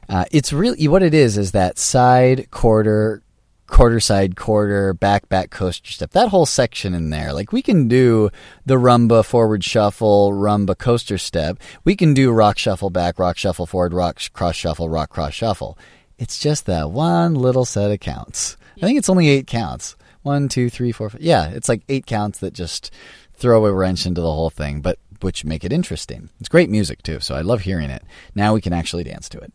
[0.07, 3.21] Uh, it's really what it is is that side quarter
[3.67, 7.87] quarter side quarter back back coaster step that whole section in there like we can
[7.87, 8.27] do
[8.65, 13.67] the rumba forward shuffle rumba coaster step we can do rock shuffle back rock shuffle
[13.67, 15.77] forward rock cross shuffle rock cross shuffle
[16.17, 20.49] it's just that one little set of counts i think it's only eight counts one
[20.49, 21.21] two three four five.
[21.21, 22.91] yeah it's like eight counts that just
[23.39, 27.01] throw a wrench into the whole thing but which make it interesting it's great music
[27.03, 28.03] too so i love hearing it
[28.35, 29.51] now we can actually dance to it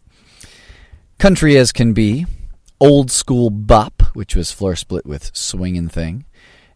[1.19, 2.27] country as can be
[2.81, 6.27] Old School Bop, which was floor split with Swingin' Thing.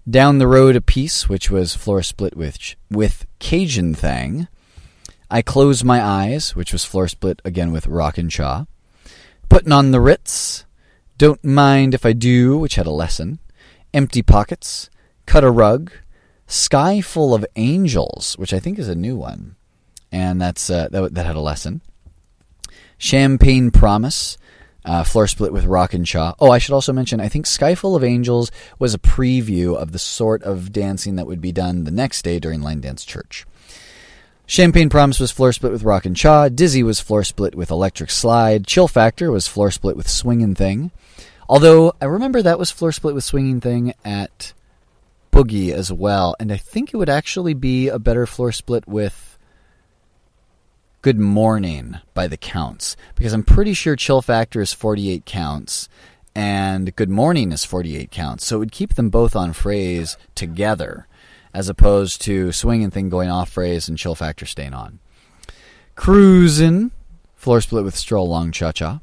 [0.08, 4.48] Down the Road a Piece, which was floor split with with Cajun Thing.
[5.30, 8.64] I Close My Eyes, which was floor split again with Rockin' Cha.
[9.50, 10.64] Puttin' on the Ritz.
[11.18, 13.38] Don't Mind If I Do, which had a lesson.
[13.92, 14.88] Empty Pockets.
[15.26, 15.92] Cut a Rug.
[16.48, 19.54] Sky Full of Angels, which I think is a new one.
[20.10, 21.82] And that's uh, that, that had a lesson.
[22.96, 24.38] Champagne Promise
[24.84, 26.34] uh, floor split with Rock and Cha.
[26.40, 29.92] Oh, I should also mention, I think Sky Full of Angels was a preview of
[29.92, 33.46] the sort of dancing that would be done the next day during Line Dance Church.
[34.46, 36.48] Champagne Promise was floor split with Rock and Cha.
[36.48, 38.66] Dizzy was floor split with Electric Slide.
[38.66, 40.90] Chill Factor was floor split with Swingin' Thing.
[41.50, 44.54] Although I remember that was floor split with Swinging Thing at
[45.38, 49.38] Boogie as well, and I think it would actually be a better floor split with
[51.00, 55.88] Good Morning by the counts because I'm pretty sure Chill Factor is 48 counts
[56.34, 58.46] and Good Morning is 48 counts.
[58.46, 61.06] So it would keep them both on phrase together
[61.54, 64.98] as opposed to Swinging Thing going off phrase and Chill Factor staying on.
[65.94, 66.90] Cruisin',
[67.36, 68.98] floor split with Stroll Along Cha Cha.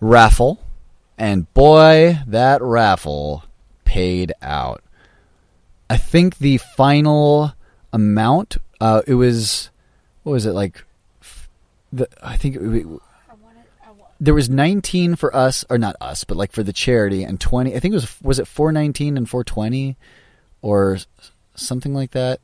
[0.00, 0.64] Raffle,
[1.18, 3.44] and boy, that raffle
[3.84, 4.82] paid out.
[5.90, 7.52] I think the final
[7.92, 9.70] amount, uh, it was
[10.22, 10.84] what was it like?
[11.92, 12.86] The, I think it,
[14.20, 17.74] there was 19 for us, or not us, but like for the charity, and 20.
[17.74, 19.96] I think it was was it 419 and 420,
[20.62, 20.98] or
[21.56, 22.38] something like that.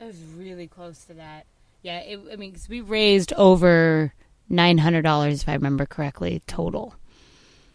[0.00, 1.46] It was really close to that.
[1.82, 4.12] Yeah, it, I mean, cause we raised over
[4.48, 6.96] nine hundred dollars, if I remember correctly, total.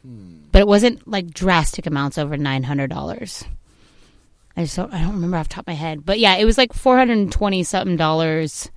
[0.05, 0.39] Hmm.
[0.51, 3.45] But it wasn't like drastic amounts over nine hundred dollars.
[4.55, 6.45] I just don't, I don't remember off the top of my head, but yeah, it
[6.45, 8.69] was like four hundred and twenty something dollars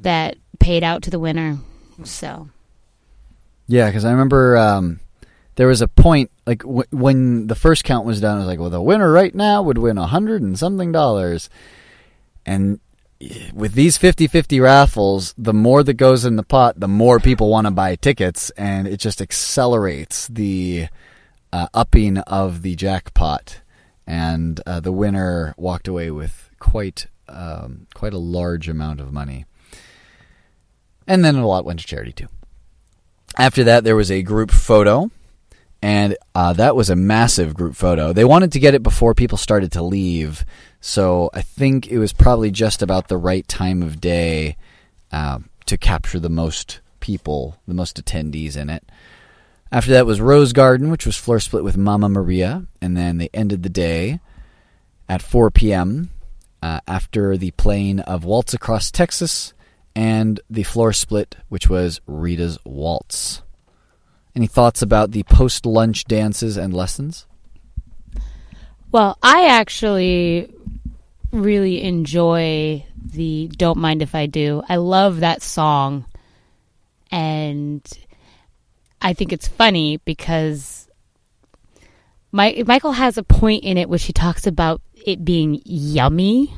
[0.00, 1.58] that paid out to the winner.
[2.04, 2.48] So,
[3.66, 5.00] yeah, because I remember um,
[5.56, 8.36] there was a point like w- when the first count was done.
[8.36, 11.50] I was like, well, the winner right now would win a hundred and something dollars,
[12.44, 12.78] and
[13.54, 17.66] with these 50-50 raffles, the more that goes in the pot, the more people want
[17.66, 20.88] to buy tickets, and it just accelerates the
[21.52, 23.60] uh, upping of the jackpot.
[24.06, 29.46] And uh, the winner walked away with quite um, quite a large amount of money.
[31.06, 32.28] And then a lot went to charity too.
[33.36, 35.10] After that, there was a group photo,
[35.82, 38.12] and uh, that was a massive group photo.
[38.12, 40.44] They wanted to get it before people started to leave,
[40.80, 44.56] so I think it was probably just about the right time of day
[45.12, 48.84] uh, to capture the most people, the most attendees in it.
[49.72, 53.28] After that was Rose Garden, which was floor split with Mama Maria, and then they
[53.34, 54.20] ended the day
[55.08, 56.10] at 4 p.m.
[56.62, 59.54] Uh, after the playing of Waltz Across Texas
[59.94, 63.42] and the floor split, which was Rita's Waltz.
[64.34, 67.26] Any thoughts about the post lunch dances and lessons?
[68.92, 70.52] Well, I actually
[71.32, 74.62] really enjoy the Don't Mind If I Do.
[74.68, 76.04] I love that song.
[77.10, 77.82] And
[79.00, 80.88] I think it's funny because
[82.32, 86.52] my, Michael has a point in it which he talks about it being yummy.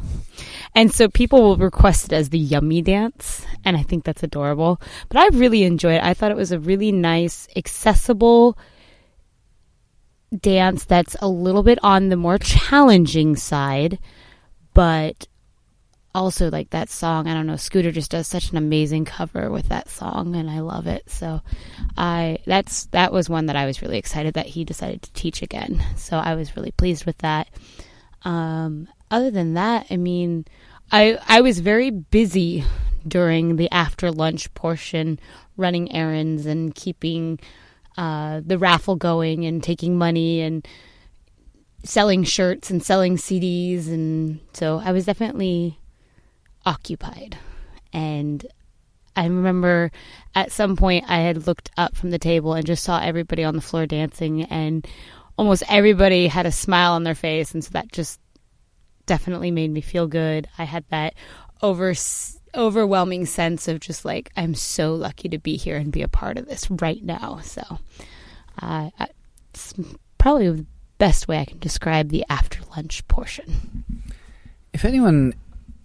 [0.74, 3.44] And so people will request it as the yummy dance.
[3.64, 4.80] And I think that's adorable.
[5.08, 6.04] But I really enjoyed it.
[6.04, 8.56] I thought it was a really nice, accessible
[10.36, 13.98] dance that's a little bit on the more challenging side.
[14.74, 15.26] But
[16.18, 19.68] also like that song i don't know scooter just does such an amazing cover with
[19.68, 21.08] that song and i love it.
[21.08, 21.40] So
[21.96, 25.42] i that's that was one that i was really excited that he decided to teach
[25.42, 25.82] again.
[25.96, 27.48] So i was really pleased with that.
[28.22, 30.44] Um, other than that, I mean,
[30.90, 32.64] I I was very busy
[33.06, 35.18] during the after lunch portion,
[35.56, 37.38] running errands and keeping
[37.96, 40.66] uh, the raffle going and taking money and
[41.84, 45.77] selling shirts and selling CDs, and so I was definitely
[46.68, 47.38] occupied,
[47.92, 48.46] and
[49.16, 49.90] I remember
[50.34, 53.56] at some point I had looked up from the table and just saw everybody on
[53.56, 54.86] the floor dancing, and
[55.36, 58.20] almost everybody had a smile on their face, and so that just
[59.06, 60.46] definitely made me feel good.
[60.58, 61.14] I had that
[61.62, 61.94] over
[62.54, 66.38] overwhelming sense of just like I'm so lucky to be here and be a part
[66.38, 67.40] of this right now.
[67.42, 67.62] So
[68.60, 68.90] uh,
[69.50, 69.74] it's
[70.18, 70.66] probably the
[70.98, 73.84] best way I can describe the after lunch portion.
[74.72, 75.34] If anyone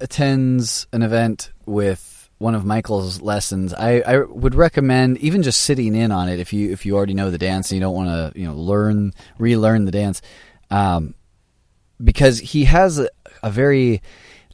[0.04, 5.96] attends an event with one of Michael's lessons, I, I would recommend even just sitting
[5.96, 8.10] in on it if you if you already know the dance and you don't want
[8.10, 10.22] to you know learn relearn the dance,
[10.70, 11.16] um,
[12.04, 13.08] because he has a,
[13.42, 14.02] a very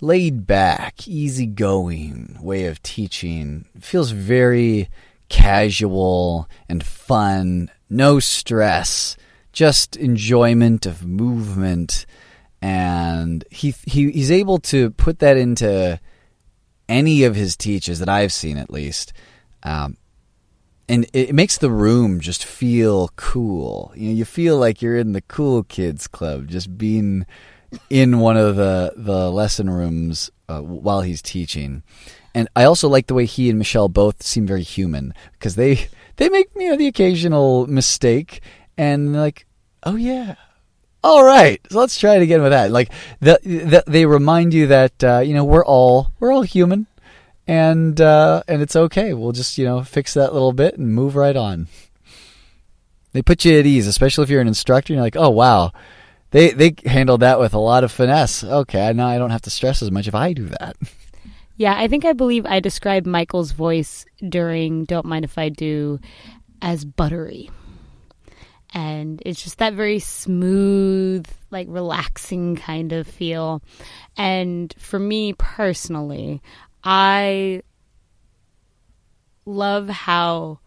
[0.02, 3.66] laid back, easygoing way of teaching.
[3.76, 4.88] It feels very
[5.28, 9.18] casual and fun, no stress,
[9.52, 12.06] just enjoyment of movement.
[12.62, 16.00] And he, he he's able to put that into
[16.90, 19.14] any of his teachers that I've seen, at least.
[19.64, 19.98] Um,
[20.90, 23.94] and it makes the room just feel cool.
[23.96, 27.26] You know, you feel like you're in the cool kids club, just being
[27.90, 31.84] in one of the the lesson rooms uh, while he's teaching.
[32.34, 35.88] And I also like the way he and Michelle both seem very human because they
[36.18, 38.42] they make you know the occasional mistake
[38.78, 39.46] and like,
[39.84, 40.36] oh yeah,
[41.04, 42.72] all right, so let's try it again with that.
[42.72, 46.88] Like the, the they remind you that uh, you know we're all we're all human,
[47.48, 49.14] and uh, and it's okay.
[49.14, 51.68] We'll just you know fix that little bit and move right on.
[53.14, 54.94] They put you at ease, especially if you're an instructor.
[54.94, 55.72] You're like, oh wow,
[56.32, 58.44] they they handled that with a lot of finesse.
[58.44, 60.76] Okay, now I don't have to stress as much if I do that.
[61.56, 66.00] Yeah, I think I believe I described Michael's voice during Don't Mind If I Do
[66.62, 67.50] as buttery.
[68.74, 73.62] And it's just that very smooth, like relaxing kind of feel.
[74.16, 76.42] And for me personally,
[76.84, 77.64] I
[79.46, 80.60] love how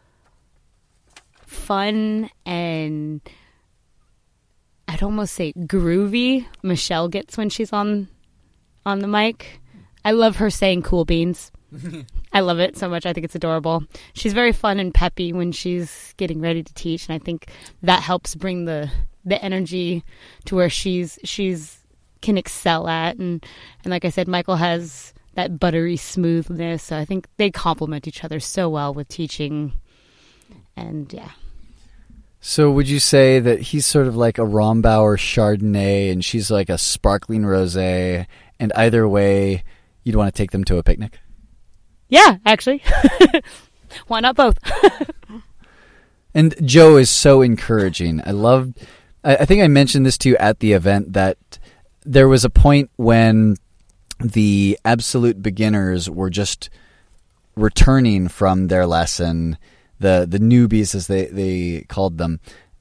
[1.47, 3.21] fun and
[4.89, 8.09] I'd almost say groovy Michelle gets when she's on
[8.85, 9.61] on the mic.
[10.05, 11.53] I love her saying cool beans.
[12.33, 13.05] I love it so much.
[13.05, 13.85] I think it's adorable.
[14.15, 17.51] She's very fun and peppy when she's getting ready to teach, and I think
[17.83, 18.91] that helps bring the
[19.25, 20.03] the energy
[20.47, 21.79] to where she's she's
[22.23, 23.17] can excel at.
[23.17, 23.45] And
[23.85, 26.83] and like I said, Michael has that buttery smoothness.
[26.83, 29.73] So I think they complement each other so well with teaching.
[30.77, 31.31] And yeah.
[32.41, 36.69] So would you say that he's sort of like a Rombauer Chardonnay and she's like
[36.69, 38.27] a sparkling rosé
[38.59, 39.63] and either way
[40.03, 41.21] you'd want to take them to a picnic?
[42.13, 42.83] Yeah, actually.
[44.07, 44.59] Why not both?
[46.35, 48.21] and Jo is so encouraging.
[48.27, 48.75] I love
[49.25, 51.39] I, I think I mentioned this to you at the event that
[52.05, 53.57] there was a point when
[54.21, 56.69] the absolute beginners were just
[57.57, 59.57] returning from their lesson
[59.99, 62.41] the the newbies as they they called them,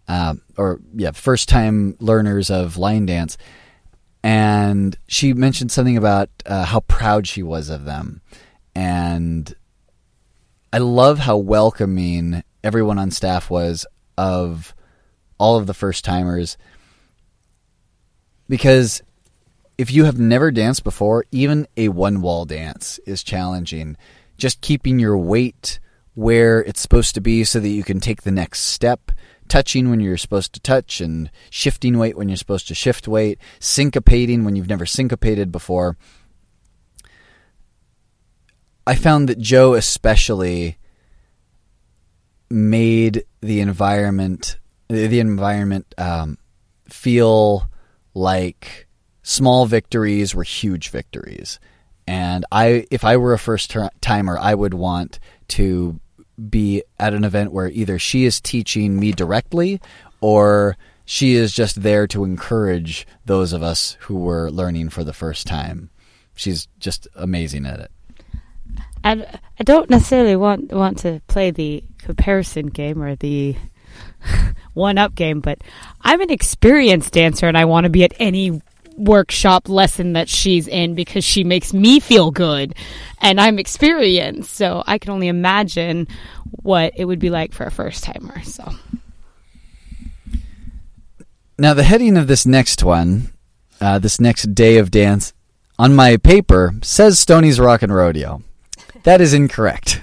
[0.09, 3.37] uh, or yeah, first time learners of line dance.
[4.23, 8.21] And she mentioned something about uh, how proud she was of them,
[8.75, 9.53] and
[10.73, 13.85] I love how welcoming everyone on staff was
[14.17, 14.73] of
[15.37, 16.57] all of the first timers
[18.51, 19.01] because
[19.77, 23.95] if you have never danced before, even a one wall dance is challenging.
[24.37, 25.79] Just keeping your weight
[26.15, 29.11] where it's supposed to be so that you can take the next step,
[29.47, 33.39] touching when you're supposed to touch, and shifting weight when you're supposed to shift weight,
[33.61, 35.97] syncopating when you've never syncopated before.
[38.85, 40.77] I found that Jo especially
[42.49, 44.57] made the environment
[44.89, 46.37] the environment um,
[46.89, 47.69] feel
[48.13, 48.87] like
[49.23, 51.59] small victories were huge victories.
[52.07, 55.19] And I, if I were a first timer, I would want
[55.49, 55.99] to
[56.49, 59.79] be at an event where either she is teaching me directly
[60.19, 65.13] or she is just there to encourage those of us who were learning for the
[65.13, 65.89] first time.
[66.35, 67.91] She's just amazing at it.
[69.03, 69.25] And
[69.59, 73.55] I don't necessarily want want to play the comparison game or the
[74.73, 75.59] one up game, but
[76.01, 78.61] I'm an experienced dancer and I want to be at any
[78.97, 82.75] workshop lesson that she's in because she makes me feel good
[83.19, 84.53] and I'm experienced.
[84.53, 86.07] So I can only imagine
[86.61, 88.43] what it would be like for a first timer.
[88.43, 88.71] So
[91.57, 93.31] now the heading of this next one,
[93.79, 95.33] uh, this next day of dance
[95.79, 98.43] on my paper says Stoney's Rock and Rodeo.
[99.03, 99.99] That is incorrect.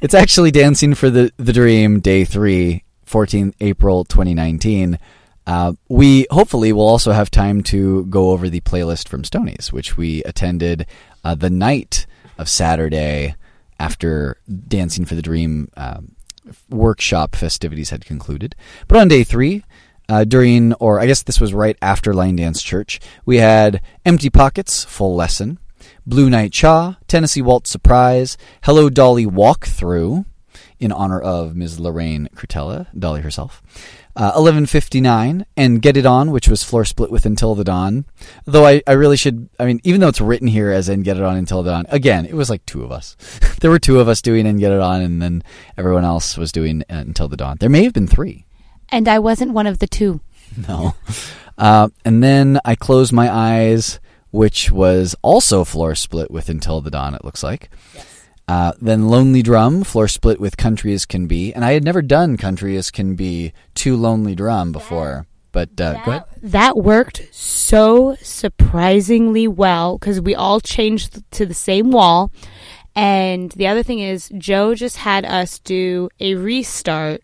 [0.00, 4.98] It's actually Dancing for the, the Dream Day 3, 14th April 2019.
[5.46, 9.98] Uh, we hopefully will also have time to go over the playlist from Stonies, which
[9.98, 10.86] we attended
[11.22, 12.06] uh, the night
[12.38, 13.34] of Saturday
[13.78, 14.38] after
[14.68, 16.16] Dancing for the Dream um,
[16.70, 18.56] workshop festivities had concluded.
[18.88, 19.64] But on day three,
[20.08, 24.30] uh, during, or I guess this was right after Line Dance Church, we had Empty
[24.30, 25.58] Pockets, full lesson,
[26.06, 30.24] Blue Night Cha, Tennessee Waltz Surprise, Hello Dolly Walkthrough,
[30.78, 31.78] in honor of Ms.
[31.78, 33.62] Lorraine Crutella, Dolly herself.
[34.16, 38.06] Uh, 1159 and Get It On, which was floor split with Until the Dawn.
[38.44, 41.16] Though I, I really should, I mean, even though it's written here as in Get
[41.16, 43.16] It On Until the Dawn, again, it was like two of us.
[43.60, 45.44] there were two of us doing and Get It On, and then
[45.78, 47.58] everyone else was doing uh, Until the Dawn.
[47.60, 48.46] There may have been three.
[48.88, 50.20] And I wasn't one of the two.
[50.68, 50.96] No.
[51.56, 54.00] Uh, and then I closed my eyes,
[54.30, 57.70] which was also floor split with Until the Dawn, it looks like.
[57.94, 58.28] Yes.
[58.48, 61.52] Uh, then Lonely Drum, floor split with Country as Can Be.
[61.54, 65.26] And I had never done Country as Can Be to Lonely Drum before.
[65.52, 66.24] But uh, that, go ahead.
[66.42, 72.32] That worked so surprisingly well because we all changed to the same wall.
[72.96, 77.22] And the other thing is, Jo just had us do a restart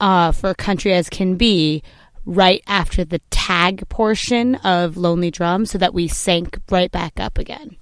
[0.00, 1.82] uh, for Country as Can Be
[2.24, 7.38] right after the tag portion of Lonely Drum so that we sank right back up
[7.38, 7.76] again.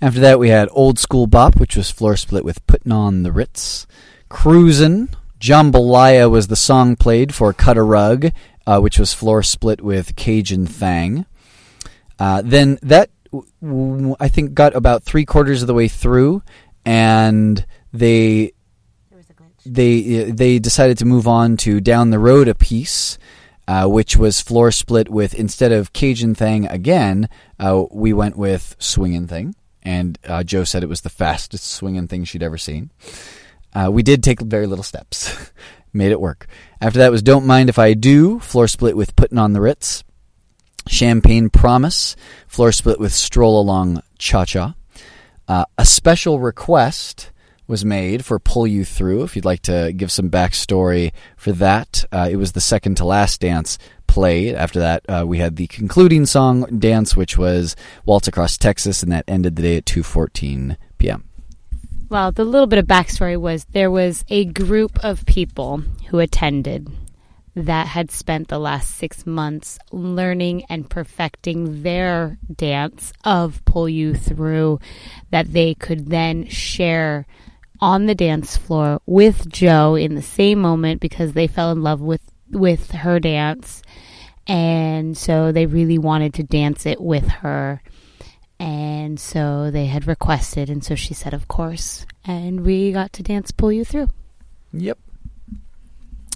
[0.00, 3.32] After that, we had Old School Bop, which was floor split with Putting on the
[3.32, 3.86] Ritz.
[4.28, 5.08] Cruisin',
[5.40, 8.30] Jambalaya was the song played for Cut a Rug,
[8.66, 11.26] uh, which was floor split with Cajun Thang.
[12.18, 13.10] Uh, then that,
[14.20, 16.42] I think, got about three quarters of the way through,
[16.84, 18.52] and they
[19.68, 23.18] they they decided to move on to Down the Road a piece,
[23.66, 28.76] uh, which was floor split with instead of Cajun Thing again, uh, we went with
[28.78, 29.54] Swingin' Thing
[29.88, 32.90] and uh, Jo said it was the fastest swinging thing she'd ever seen.
[33.74, 35.50] Uh, we did take very little steps,
[35.92, 36.46] made it work.
[36.80, 40.04] After that was "Don't Mind If I Do," floor split with "Putting on the Ritz."
[40.86, 42.16] Champagne Promise,
[42.46, 44.74] floor split with Stroll Along Cha Cha.
[45.46, 47.30] Uh, a special request
[47.68, 49.22] was made for Pull You Through.
[49.22, 53.04] If you'd like to give some backstory for that, uh, it was the second to
[53.04, 54.54] last dance played.
[54.54, 59.12] After that, uh, we had the concluding song dance, which was Waltz Across Texas, and
[59.12, 61.24] that ended the day at 2.14 p.m.
[62.08, 66.88] Well, the little bit of backstory was there was a group of people who attended
[67.54, 74.14] that had spent the last six months learning and perfecting their dance of Pull You
[74.14, 74.80] Through
[75.30, 77.26] that they could then share
[77.80, 82.00] on the dance floor with Jo in the same moment because they fell in love
[82.00, 83.82] with with her dance.
[84.46, 87.82] And so they really wanted to dance it with her.
[88.58, 92.06] And so they had requested and so she said of course.
[92.24, 94.08] And we got to dance pull you through.
[94.72, 94.98] Yep.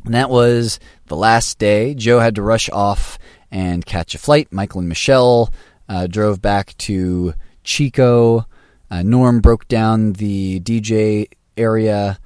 [0.04, 1.94] And that was the last day.
[1.94, 3.18] Jo had to rush off
[3.50, 4.52] and catch a flight.
[4.52, 5.50] Michael and michelle
[5.88, 7.34] uh, drove back to
[7.64, 8.46] chico
[8.92, 11.26] uh, norm broke down the dj
[11.56, 12.18] area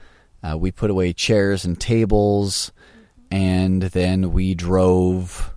[0.43, 2.73] uh, we put away chairs and tables
[3.31, 5.53] and then we drove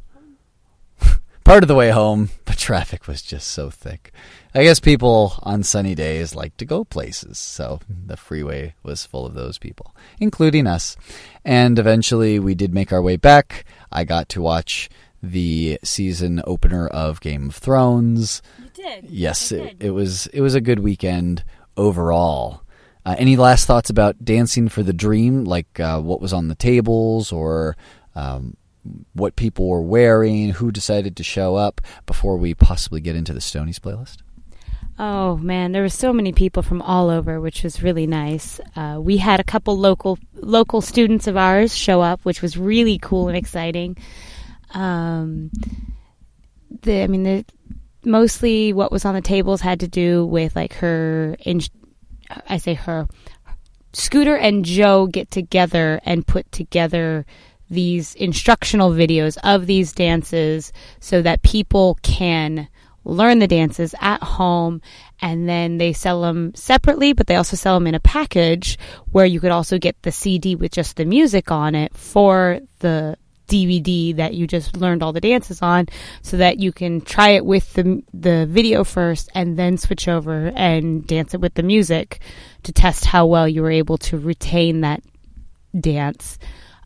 [1.43, 4.12] part of the way home, but traffic was just so thick.
[4.53, 9.26] I guess people on sunny days like to go places, so the freeway was full
[9.26, 10.97] of those people, including us.
[11.45, 13.66] And eventually we did make our way back.
[13.91, 14.89] I got to watch
[15.22, 18.41] the season opener of Game of Thrones.
[18.80, 19.09] You did.
[19.09, 21.43] Yes, it, it, was it was a good weekend
[21.75, 22.63] overall.
[23.05, 26.55] Uh, any last thoughts about Dancing for the Dream, like uh, what was on the
[26.55, 27.75] tables or
[28.15, 28.55] um,
[29.13, 33.39] what people were wearing, who decided to show up before we possibly get into the
[33.39, 34.17] Stonies playlist?
[34.97, 38.59] Oh man, there were so many people from all over, which was really nice.
[38.75, 42.97] Uh, we had a couple local local students of ours show up, which was really
[42.97, 43.97] cool and exciting.
[44.73, 45.51] Um,
[46.82, 47.45] the, I mean, the,
[48.04, 51.62] mostly what was on the tables had to do with like her in,
[52.47, 53.08] I say her.
[53.93, 57.26] Scooter and Jo get together and put together
[57.70, 62.68] these instructional videos of these dances so that people can
[63.06, 64.82] learn the dances at home
[65.22, 68.78] and then they sell them separately but they also sell them in a package
[69.12, 73.18] where you could also get the CD with just the music on it for the
[73.50, 75.88] DVD that you just learned all the dances on
[76.22, 80.52] so that you can try it with the the video first and then switch over
[80.56, 82.20] and dance it with the music
[82.64, 85.02] to test how well you were able to retain that
[85.80, 86.39] dance.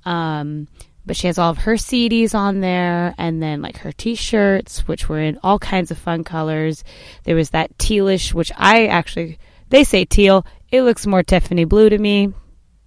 [0.06, 0.68] Um,
[1.06, 5.10] but she has all of her CDs on there and then like her t-shirts which
[5.10, 6.84] were in all kinds of fun colors.
[7.26, 9.38] There was that tealish which I actually
[9.70, 12.34] they say teal, it looks more Tiffany blue to me.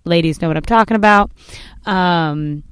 [0.04, 1.30] Ladies know what I'm talking about.
[1.84, 2.62] Um,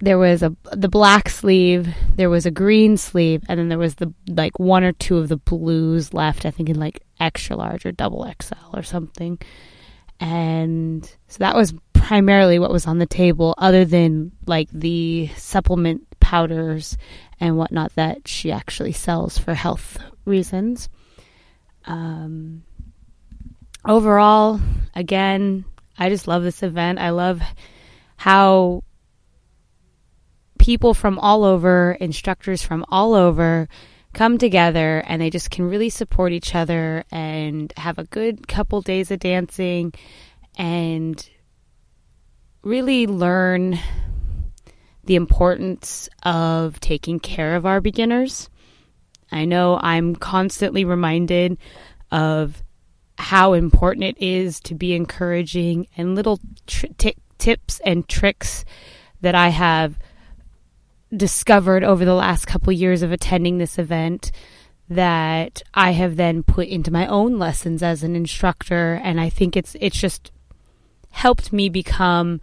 [0.00, 3.94] there was a the black sleeve, there was a green sleeve, and then there was
[3.96, 6.44] the like one or two of the blues left.
[6.44, 9.38] I think in like extra large or double XL or something.
[10.20, 16.06] And so that was primarily what was on the table, other than like the supplement
[16.20, 16.96] powders
[17.40, 20.88] and whatnot that she actually sells for health reasons.
[21.84, 22.64] Um,
[23.84, 24.60] overall,
[24.94, 25.64] again,
[25.98, 26.98] I just love this event.
[26.98, 27.40] I love
[28.16, 28.82] how
[30.66, 33.68] people from all over, instructors from all over,
[34.12, 38.80] come together and they just can really support each other and have a good couple
[38.80, 39.94] days of dancing
[40.58, 41.30] and
[42.64, 43.78] really learn
[45.04, 48.50] the importance of taking care of our beginners.
[49.30, 51.58] I know I'm constantly reminded
[52.10, 52.60] of
[53.18, 58.64] how important it is to be encouraging and little t- tips and tricks
[59.20, 59.96] that I have
[61.14, 64.32] discovered over the last couple years of attending this event
[64.88, 69.56] that I have then put into my own lessons as an instructor and I think
[69.56, 70.30] it's it's just
[71.10, 72.40] helped me become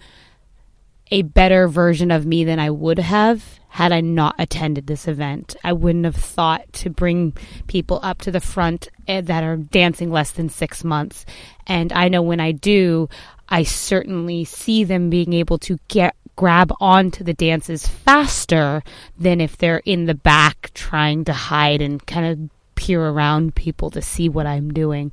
[1.12, 5.56] a better version of me than I would have had I not attended this event.
[5.64, 7.34] I wouldn't have thought to bring
[7.68, 11.26] people up to the front eh, that are dancing less than 6 months
[11.68, 13.10] and I know when I do
[13.48, 18.82] I certainly see them being able to get grab onto the dances faster
[19.18, 23.90] than if they're in the back trying to hide and kind of peer around people
[23.92, 25.12] to see what I'm doing.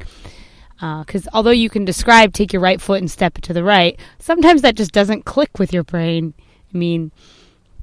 [0.74, 4.00] Because uh, although you can describe take your right foot and step to the right,
[4.18, 6.32] sometimes that just doesn't click with your brain.
[6.72, 7.12] I mean,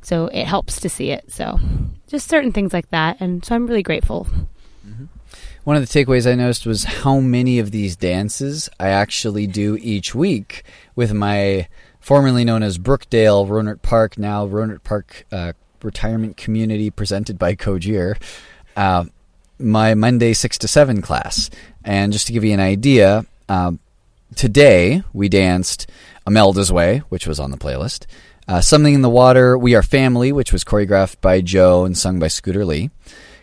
[0.01, 1.31] so it helps to see it.
[1.31, 1.59] So
[2.07, 3.17] just certain things like that.
[3.19, 4.25] And so I'm really grateful.
[4.87, 5.05] Mm-hmm.
[5.63, 9.77] One of the takeaways I noticed was how many of these dances I actually do
[9.79, 10.63] each week
[10.95, 11.67] with my
[12.07, 15.51] formerly known as Brookdale Rohnert Park, now Rohnert Park uh,
[15.83, 18.15] Retirement Community, presented by Cogir.
[18.77, 19.03] Uh,
[19.59, 21.49] my Monday six to seven class,
[21.83, 23.79] and just to give you an idea, um,
[24.37, 25.89] today we danced
[26.25, 28.05] Imelda's Way, which was on the playlist.
[28.47, 32.19] Uh, Something in the Water, We Are Family, which was choreographed by Jo and sung
[32.19, 32.89] by Scooter Lee.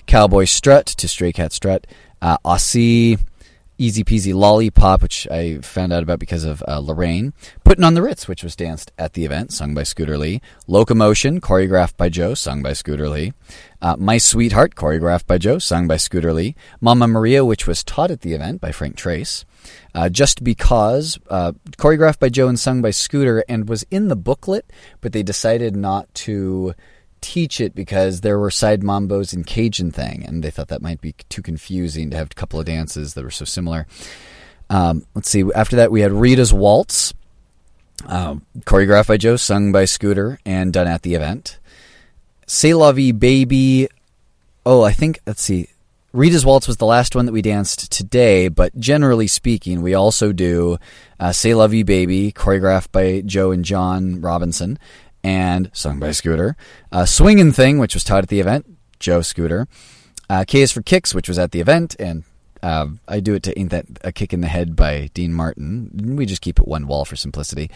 [0.07, 1.87] Cowboy Strut to Stray Cat Strut.
[2.23, 3.21] Uh, Aussie
[3.77, 7.33] Easy Peasy Lollipop, which I found out about because of uh, Lorraine.
[7.64, 10.41] Putting on the Ritz, which was danced at the event, sung by Scooter Lee.
[10.68, 13.33] Locomotion, choreographed by Jo, sung by Scooter Lee.
[13.83, 16.55] Uh, My Sweetheart, choreographed by Jo, sung by Scooter Lee.
[16.81, 19.45] Mama Maria, which was taught at the event by Frank Trace.
[19.95, 24.16] Uh, Just Because, uh, choreographed by Jo and sung by Scooter, and was in the
[24.16, 24.70] booklet,
[25.01, 26.75] but they decided not to
[27.25, 31.01] teach it because there were side mambos and Cajun thing, and they thought that might
[31.01, 33.87] be too confusing to have a couple of dances that were so similar.
[34.68, 35.43] Um, let's see.
[35.55, 37.14] After that, we had Rita's Waltz,
[38.07, 41.59] um, choreographed by Jo, sung by Scooter, and done at the event.
[42.47, 43.89] Say la vie, baby.
[44.66, 45.68] Oh, I think let's see.
[46.12, 50.33] Rita's Waltz was the last one that we danced today, but generally speaking, we also
[50.33, 50.79] do
[51.18, 54.79] uh, C'est la vie, baby, choreographed by Jo and John Robinson,
[55.25, 56.55] and sung by Scooter.
[56.93, 58.66] Uh, Swingin' Thing, which was taught at the event,
[59.01, 59.66] Jo Scooter.
[60.29, 62.25] Uh, K is for Kicks, which was at the event, and
[62.62, 66.16] uh, I do it to Ain't That a Kick in the Head by Dean Martin.
[66.16, 67.70] We just keep it one wall for simplicity.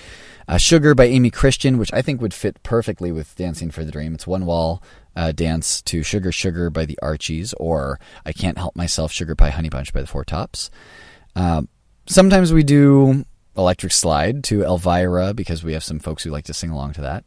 [0.46, 3.92] Uh, Sugar by Amy Christian, which I think would fit perfectly with Dancing for the
[3.92, 4.14] Dream.
[4.14, 4.82] It's one wall
[5.16, 9.50] uh, dance to Sugar Sugar by the Archies, or I Can't Help Myself Sugar Pie
[9.50, 10.70] Honey Bunch by the Four Tops.
[11.36, 11.62] Uh,
[12.06, 13.24] sometimes we do
[13.58, 17.00] Electric Slide to Elvira because we have some folks who like to sing along to
[17.00, 17.24] that.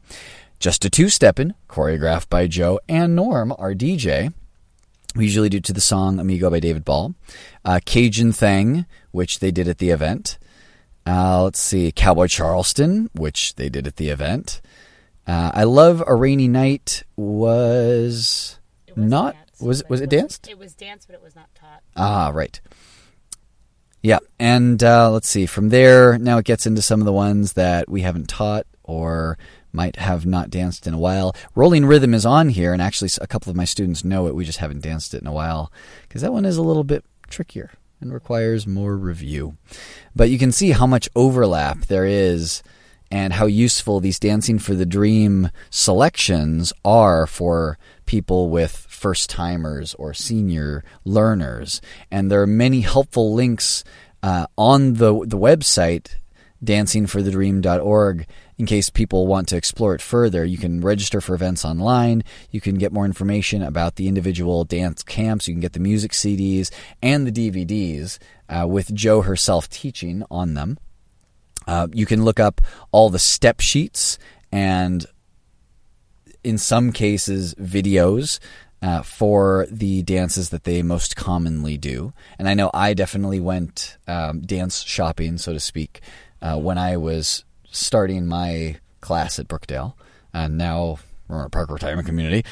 [0.60, 4.34] Just a Two Steppin', choreographed by Jo and Norm, our DJ.
[5.16, 7.14] We usually do to the song Amigo by David Ball.
[7.66, 10.38] Uh, Cajun Thing, which they did at the event.
[11.06, 14.62] Uh, let's see, Cowboy Charleston, which they did at the event.
[15.28, 20.48] Uh, I love a rainy night was, was not was was it, it danced?
[20.50, 21.82] It was danced, but it was not taught.
[21.96, 22.60] Ah, right.
[24.02, 25.46] Yeah, and uh, let's see.
[25.46, 29.38] From there, now it gets into some of the ones that we haven't taught or
[29.72, 31.36] might have not danced in a while.
[31.56, 34.36] Rolling Rhythm is on here, and actually, a couple of my students know it.
[34.36, 35.72] We just haven't danced it in a while
[36.04, 37.72] because that one is a little bit trickier
[38.02, 39.56] and requires more review.
[40.16, 42.64] But you can see how much overlap there is
[43.12, 49.94] and how useful these Dancing for the Dream selections are for people with first timers
[49.96, 51.82] or senior learners.
[52.10, 53.84] And there are many helpful links
[54.24, 56.16] uh, on the, the website,
[56.64, 60.46] dancingforthedream.org, in case people want to explore it further.
[60.46, 62.24] You can register for events online.
[62.52, 65.48] You can get more information about the individual dance camps.
[65.48, 70.54] You can get the music CDs and the DVDs uh, with Jo herself teaching on
[70.54, 70.78] them.
[71.68, 74.18] Uh, you can look up all the step sheets
[74.52, 75.06] and,
[76.44, 78.40] in some cases, videos
[78.82, 82.14] uh, for the dances that they most commonly do.
[82.40, 86.02] And I know I definitely went um, dance shopping, so to speak,
[86.42, 89.94] uh, when I was starting my class at Brookdale.
[90.34, 92.44] And now we're a Park Retirement Community.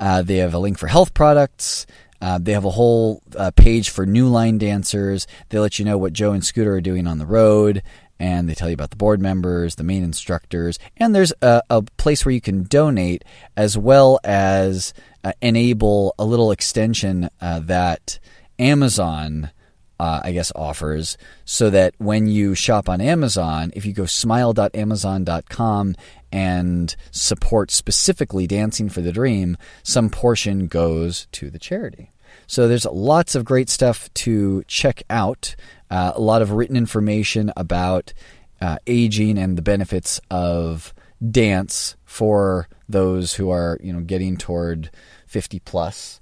[0.00, 1.86] Uh, they have a link for health products.
[2.20, 5.26] Uh, they have a whole uh, page for new line dancers.
[5.50, 7.82] They let you know what Jo and Scooter are doing on the road,
[8.18, 11.82] and they tell you about the board members, the main instructors, and there's a, a
[11.82, 13.24] place where you can donate
[13.56, 14.94] as well as
[15.24, 18.18] uh, enable a little extension uh, that
[18.58, 19.50] Amazon.
[19.96, 25.94] Uh, I guess offers so that when you shop on Amazon, if you go smile.amazon.com
[26.32, 32.10] and support specifically Dancing for the Dream, some portion goes to the charity.
[32.46, 35.54] So there's lots of great stuff to check out.
[35.94, 38.12] Uh, a lot of written information about
[38.60, 40.92] uh, aging and the benefits of
[41.30, 44.90] dance for those who are you know getting toward
[45.28, 46.18] 50 plus.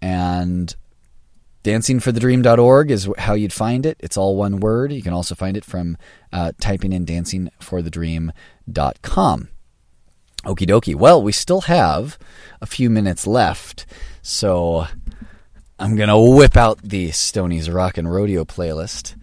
[0.00, 0.76] And
[1.64, 3.96] dancingforthedream.org is how you'd find it.
[3.98, 4.92] It's all one word.
[4.92, 5.98] You can also find it from
[6.32, 9.48] uh, typing in dancingforthedream.com
[10.44, 10.94] okie dokie.
[10.94, 12.16] Well we still have
[12.60, 13.86] a few minutes left.
[14.22, 14.86] So
[15.78, 19.14] i'm going to whip out the stonies rock and rodeo playlist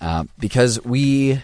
[0.00, 1.40] uh, because we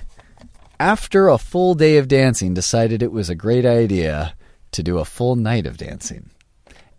[0.82, 4.34] after a full day of dancing, decided it was a great idea
[4.72, 6.30] to do a full night of dancing.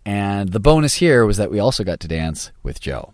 [0.06, 3.13] And the bonus here was that we also got to dance with Jo.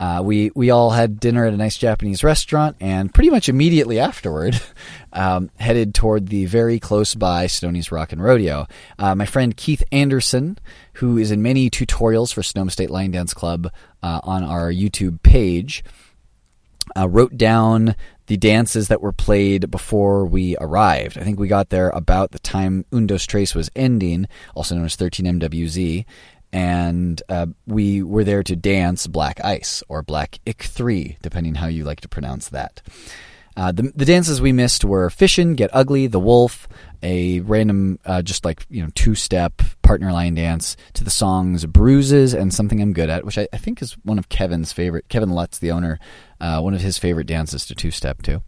[0.00, 3.98] Uh, we we all had dinner at a nice Japanese restaurant, and pretty much immediately
[3.98, 4.60] afterward,
[5.12, 8.66] um, headed toward the very close by Stoney's Rock and Rodeo.
[8.98, 10.58] Uh, my friend Keith Anderson,
[10.94, 13.70] who is in many tutorials for Sonoma State Line Dance Club
[14.02, 15.84] uh, on our YouTube page,
[16.96, 17.94] uh, wrote down
[18.26, 21.18] the dances that were played before we arrived.
[21.18, 24.96] I think we got there about the time Undos Trace was ending, also known as
[24.96, 26.06] 13MWZ,
[26.54, 31.66] and uh, we were there to dance Black Ice or Black Ick 3, depending how
[31.66, 32.80] you like to pronounce that.
[33.56, 36.68] Uh, the, the dances we missed were Fishin', Get Ugly, The Wolf,
[37.02, 41.66] a random, uh, just like, you know, two step partner line dance to the songs
[41.66, 45.08] Bruises and Something I'm Good At, which I, I think is one of Kevin's favorite.
[45.08, 45.98] Kevin Lutz, the owner,
[46.40, 48.42] uh, one of his favorite dances to two step too.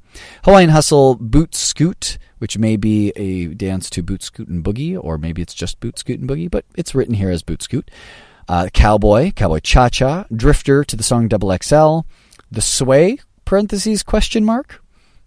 [0.44, 5.18] Hawaiian Hustle, Boot Scoot, which may be a dance to Boot Scoot and Boogie, or
[5.18, 7.90] maybe it's just Boot Scoot and Boogie, but it's written here as Boot Scoot.
[8.48, 12.00] Uh, Cowboy, Cowboy Cha Cha, Drifter to the song Double XL,
[12.50, 14.80] The Sway, parentheses, question mark,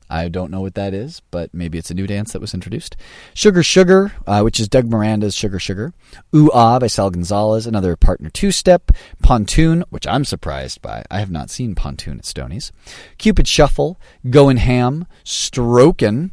[0.09, 2.95] I don't know what that is, but maybe it's a new dance that was introduced.
[3.35, 5.93] Sugar Sugar, uh, which is Doug Miranda's Sugar Sugar.
[6.35, 8.91] Ooh Ah by Sal Gonzalez, another partner two step.
[9.21, 11.03] Pontoon, which I'm surprised by.
[11.11, 12.71] I have not seen Pontoon at Stonies.
[13.19, 16.31] Cupid Shuffle, Goin' Ham, Strokin',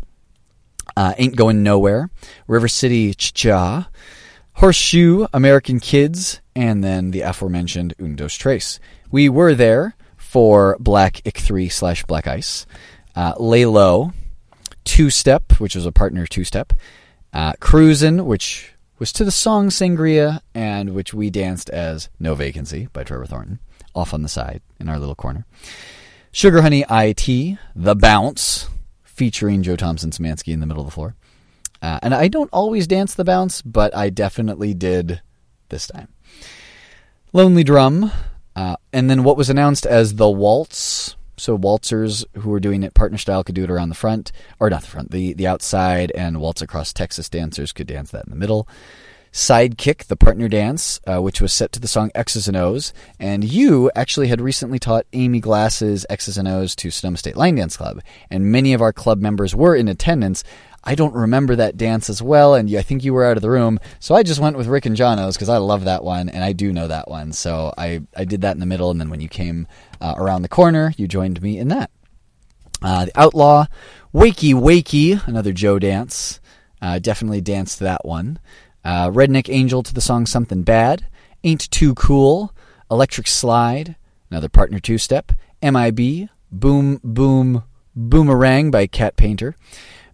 [0.97, 2.11] uh, Ain't Going Nowhere.
[2.47, 3.89] River City Cha,
[4.55, 8.81] Horseshoe, American Kids, and then the aforementioned Undos Trace.
[9.11, 12.67] We were there for Black Ick 3 slash Black Ice
[13.15, 14.13] uh, Lay Low,
[14.85, 16.73] Two Step, which was a partner two step,
[17.33, 22.89] uh, Cruisin', which was to the song Sangria, and which we danced as No Vacancy
[22.93, 23.59] by Trevor Thornton,
[23.95, 25.45] off on the side in our little corner.
[26.31, 28.69] Sugar Honey IT, The Bounce,
[29.17, 31.17] featuring Jo Thompson Szymanski in the middle of the floor.
[31.81, 35.23] Uh, and I don't always dance the bounce, but I definitely did
[35.69, 36.09] this time.
[37.33, 38.11] Lonely Drum,
[38.55, 42.95] uh, and then what was announced as the Waltz, so waltzers who were doing it
[42.95, 46.11] partner style could do it around the front, or not the front, the, the outside,
[46.13, 48.67] and waltz across Texas dancers could dance that in the middle.
[49.37, 52.95] Sidekick, the partner dance, uh, which was set to the song X's and O's.
[53.21, 57.57] And you actually had recently taught Amy Glass's X's and O's to Sonoma State Line
[57.57, 58.01] Dance Club.
[58.31, 60.43] And many of our club members were in attendance.
[60.83, 63.51] I don't remember that dance as well, and I think you were out of the
[63.51, 63.79] room.
[64.01, 66.55] So I just went with Rick and Jono's because I love that one, and I
[66.55, 67.35] do know that one.
[67.35, 69.69] So I, I did that in the middle, and then when you came
[70.01, 71.91] uh, around the corner, you joined me in that.
[72.81, 73.67] Uh, the Outlaw,
[74.15, 76.41] Wakey Wakey, another Jo dance.
[76.81, 78.39] Uh, definitely danced that one.
[78.87, 81.07] Uh, Redneck Angel to the song Something Bad.
[81.43, 82.55] Ain't Too Cool.
[82.89, 83.97] Electric Slide,
[84.31, 85.33] another partner two step.
[85.61, 87.65] MIB, Boom Boom
[87.97, 89.57] Boomerang by Cat Painter.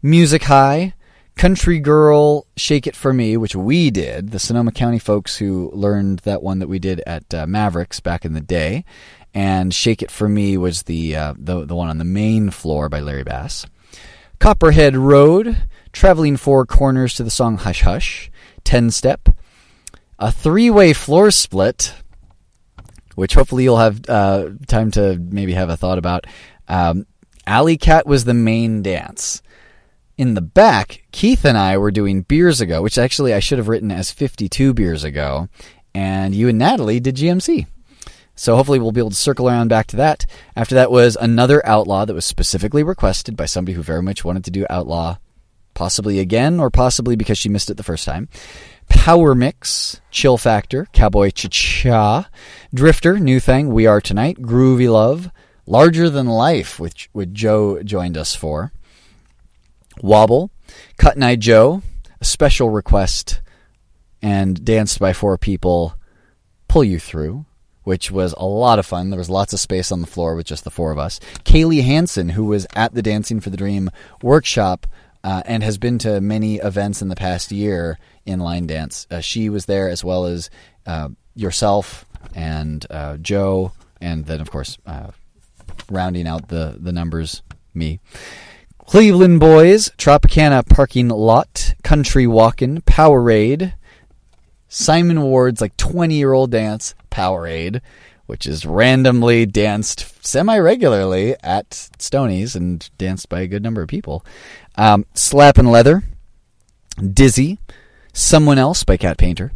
[0.00, 0.94] Music High,
[1.36, 6.20] Country Girl, Shake It For Me, which we did, the Sonoma County folks who learned
[6.20, 8.86] that one that we did at uh, Mavericks back in the day.
[9.34, 12.88] And Shake It For Me was the, uh, the, the one on the main floor
[12.88, 13.66] by Larry Bass.
[14.38, 18.30] Copperhead Road, Traveling Four Corners to the song Hush Hush,
[18.64, 19.28] 10 Step.
[20.18, 21.94] A three way floor split,
[23.14, 26.26] which hopefully you'll have uh, time to maybe have a thought about.
[26.68, 27.06] Um,
[27.46, 29.42] Alley Cat was the main dance
[30.18, 33.68] in the back, Keith and I were doing beers ago, which actually I should have
[33.68, 35.48] written as 52 beers ago.
[35.94, 37.66] and you and Natalie did GMC.
[38.34, 40.24] So hopefully we'll be able to circle around back to that.
[40.56, 44.44] After that was another Outlaw that was specifically requested by somebody who very much wanted
[44.44, 45.18] to do Outlaw,
[45.74, 48.28] possibly again or possibly because she missed it the first time.
[48.88, 52.30] Power Mix, Chill Factor, Cowboy Cha Cha,
[52.74, 55.30] Drifter, New Thing, We Are Tonight, Groovy Love,
[55.66, 58.72] Larger Than Life, which, which Jo joined us for.
[60.00, 60.50] Wobble,
[60.98, 61.82] Cotton Eye Joe,
[62.20, 63.40] a special request,
[64.20, 65.94] and danced by four people,
[66.68, 67.44] Pull You Through,
[67.84, 69.10] which was a lot of fun.
[69.10, 71.18] There was lots of space on the floor with just the four of us.
[71.44, 73.90] Kaylee Hanson, who was at the Dancing for the Dream
[74.22, 74.86] workshop
[75.24, 79.06] uh, and has been to many events in the past year in line dance.
[79.10, 80.50] Uh, she was there as well as
[80.86, 82.04] uh, yourself
[82.34, 85.10] and uh, Jo, and then of course uh,
[85.90, 87.42] rounding out the the numbers,
[87.74, 88.00] me.
[88.86, 93.74] Cleveland Boys, Tropicana Parking Lot, Country Walkin', Powerade,
[94.68, 97.80] Simon Ward's like 20 year old dance, Powerade,
[98.26, 103.88] which is randomly danced semi regularly at Stonies and danced by a good number of
[103.88, 104.24] people.
[104.76, 106.02] Um, Slap and Leather,
[106.96, 107.58] Dizzy,
[108.12, 109.52] Someone Else by Cat Painter,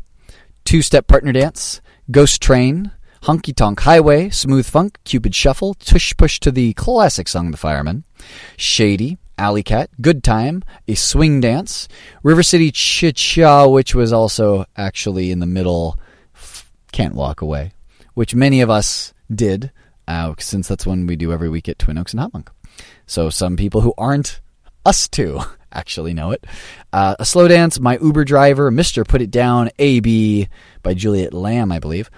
[0.64, 2.90] Two Step Partner Dance, Ghost Train,
[3.22, 8.04] Honky Tonk Highway, Smooth Funk, Cupid Shuffle, Tush Push to the classic song The Fireman,
[8.56, 11.88] Shady, Alley Cat, Good Time, A Swing Dance,
[12.22, 15.98] River City Cha Cha, which was also actually in the middle,
[16.92, 17.72] Can't Walk Away,
[18.14, 19.72] which many of us did,
[20.06, 22.48] uh, since that's one we do every week at Twin Oaks and HopMonk.
[23.06, 24.40] So some people who aren't
[24.87, 25.41] us two
[25.72, 26.45] actually know it.
[26.93, 29.07] Uh, a slow dance, My Uber Driver, Mr.
[29.07, 30.49] Put It Down, AB
[30.82, 32.11] by Juliet Lam, I believe.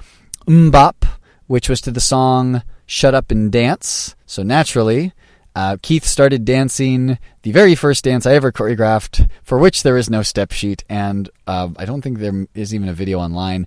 [0.47, 1.07] Mbop,
[1.47, 4.15] which was to the song Shut Up and Dance.
[4.27, 5.13] So naturally,
[5.55, 10.09] uh, Keith started dancing the very first dance I ever choreographed, for which there is
[10.09, 13.67] no step sheet, and uh, I don't think there is even a video online.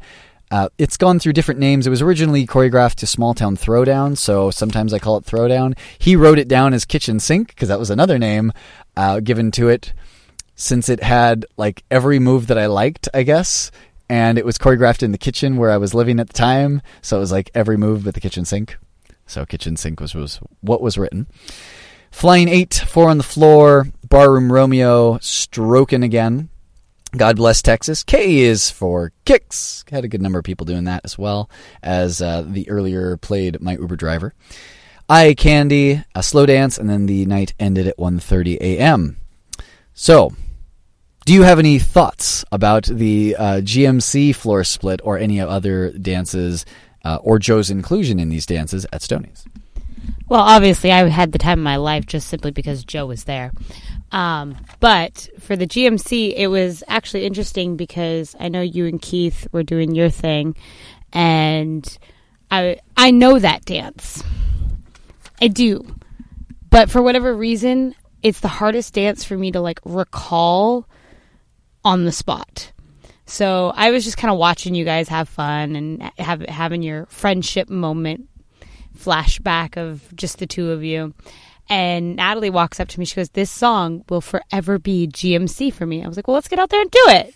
[0.52, 1.88] Uh, it's gone through different names.
[1.88, 5.78] It was originally choreographed to Small Town Throwdown, so sometimes I call it Throwdown.
[5.98, 8.52] He wrote it down as Kitchen Sink because that was another name
[8.98, 9.94] uh, given to it
[10.56, 13.72] since it had like every move that I liked, I guess.
[14.10, 17.16] And it was choreographed in the kitchen where I was living at the time, so
[17.16, 18.78] it was like every move but the kitchen sink.
[19.26, 21.28] So kitchen sink was, was what was written.
[22.12, 26.50] Flying eight, four on the floor, barroom Romeo, stroking again.
[27.16, 28.04] God bless Texas.
[28.04, 29.84] K is for kicks.
[29.92, 31.50] Had a good number of people doing that as well
[31.84, 34.34] as uh, the earlier played my Uber driver.
[35.10, 39.18] Eye Candy, a slow dance, and then the night ended at 1.30 a.m.
[39.94, 40.32] So,
[41.26, 46.66] do you have any thoughts about the uh, GMC floor split or any other dances
[47.04, 49.46] uh, or Jo's inclusion in these dances at Stonies?
[50.30, 53.52] Well, obviously, I had the time of my life just simply because Jo was there.
[54.12, 59.48] Um, but for the GMC, it was actually interesting because I know you and Keith
[59.52, 60.56] were doing your thing,
[61.14, 61.98] and
[62.50, 64.24] I I know that dance.
[65.42, 65.96] I do.
[66.70, 70.88] But for whatever reason, it's the hardest dance for me to like recall
[71.84, 72.72] on the spot.
[73.26, 77.06] So I was just kind of watching you guys have fun and have having your
[77.08, 78.28] friendship moment
[78.98, 81.14] flashback of just the two of you.
[81.72, 83.06] And Natalie walks up to me.
[83.06, 86.50] She goes, "This song will forever be GMC for me." I was like, "Well, let's
[86.50, 87.34] get out there and do it."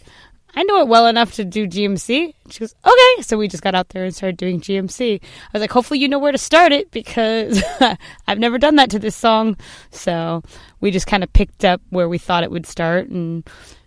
[0.57, 2.33] I know it well enough to do GMC.
[2.49, 3.21] She goes, okay.
[3.21, 5.21] So we just got out there and started doing GMC.
[5.21, 7.61] I was like, hopefully you know where to start it because
[8.27, 9.57] I've never done that to this song.
[9.91, 10.43] So
[10.79, 13.09] we just kind of picked up where we thought it would start.
[13.09, 13.45] And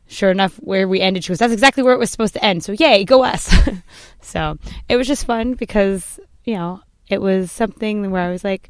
[0.08, 2.62] sure enough, where we ended, she goes, that's exactly where it was supposed to end.
[2.62, 3.50] So yay, go us.
[4.20, 4.58] so
[4.90, 8.68] it was just fun because, you know, it was something where I was like,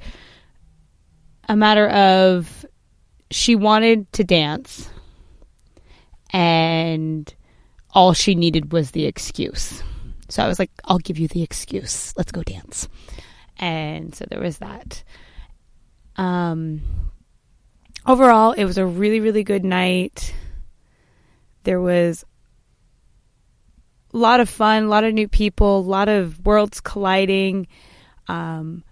[1.48, 2.66] a matter of
[3.30, 4.88] she wanted to dance
[6.30, 7.34] and
[7.90, 9.82] all she needed was the excuse.
[10.28, 12.12] So I was like, I'll give you the excuse.
[12.16, 12.88] Let's go dance.
[13.58, 15.02] And so there was that.
[16.16, 16.82] Um,
[18.06, 20.34] overall, it was a really, really good night.
[21.64, 22.24] There was
[24.12, 27.68] a lot of fun, a lot of new people, a lot of worlds colliding.
[28.26, 28.84] Um,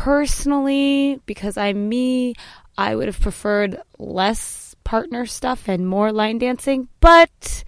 [0.00, 2.34] personally, because I'm me,
[2.78, 7.64] I would have preferred less partner stuff and more line dancing, but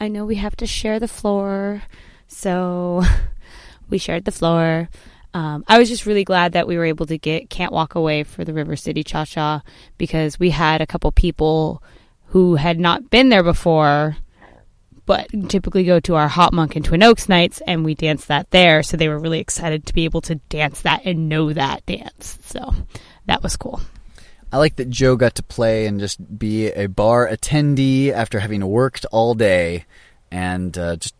[0.00, 1.84] I know we have to share the floor,
[2.26, 3.04] so
[3.88, 4.88] we shared the floor.
[5.32, 8.24] Um, I was just really glad that we were able to get Can't Walk Away
[8.24, 9.62] for the River City Cha Cha
[9.96, 11.84] because we had a couple people
[12.30, 14.16] who had not been there before,
[15.06, 18.82] but typically go to our HopMonk and Twin Oaks nights, and we dance that there.
[18.82, 22.38] So they were really excited to be able to dance that and know that dance.
[22.42, 22.74] So
[23.26, 23.80] that was cool.
[24.52, 28.66] I like that Jo got to play and just be a bar attendee after having
[28.66, 29.84] worked all day
[30.30, 31.14] and uh, just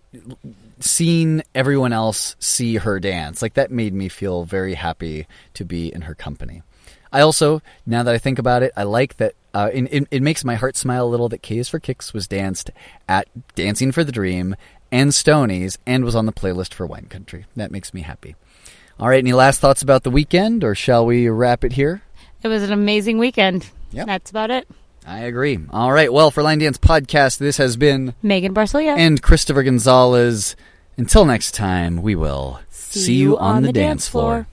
[0.81, 5.93] seeing everyone else see her dance, like that made me feel very happy to be
[5.93, 6.63] in her company.
[7.17, 9.33] I also, now that I think about it, I like that.
[9.55, 12.29] Uh, it, it, it makes my heart smile a little that K's for Kicks was
[12.29, 12.71] danced
[13.09, 14.55] at Dancing for the Dream
[14.93, 17.47] and Stonies and was on the playlist for Wine Country.
[17.57, 18.37] That makes me happy.
[19.01, 22.03] All right, any last thoughts about the weekend, or shall we wrap it here?
[22.43, 23.71] It was an amazing weekend.
[23.93, 24.07] Yep.
[24.07, 24.69] That's about it.
[25.07, 25.59] I agree.
[25.71, 28.95] All right, well, for Line Dance Podcast, this has been Megan Barsulia.
[28.95, 30.55] and Christopher Gonzalez.
[30.99, 34.45] Until next time, we will see, you on, the, dance floor.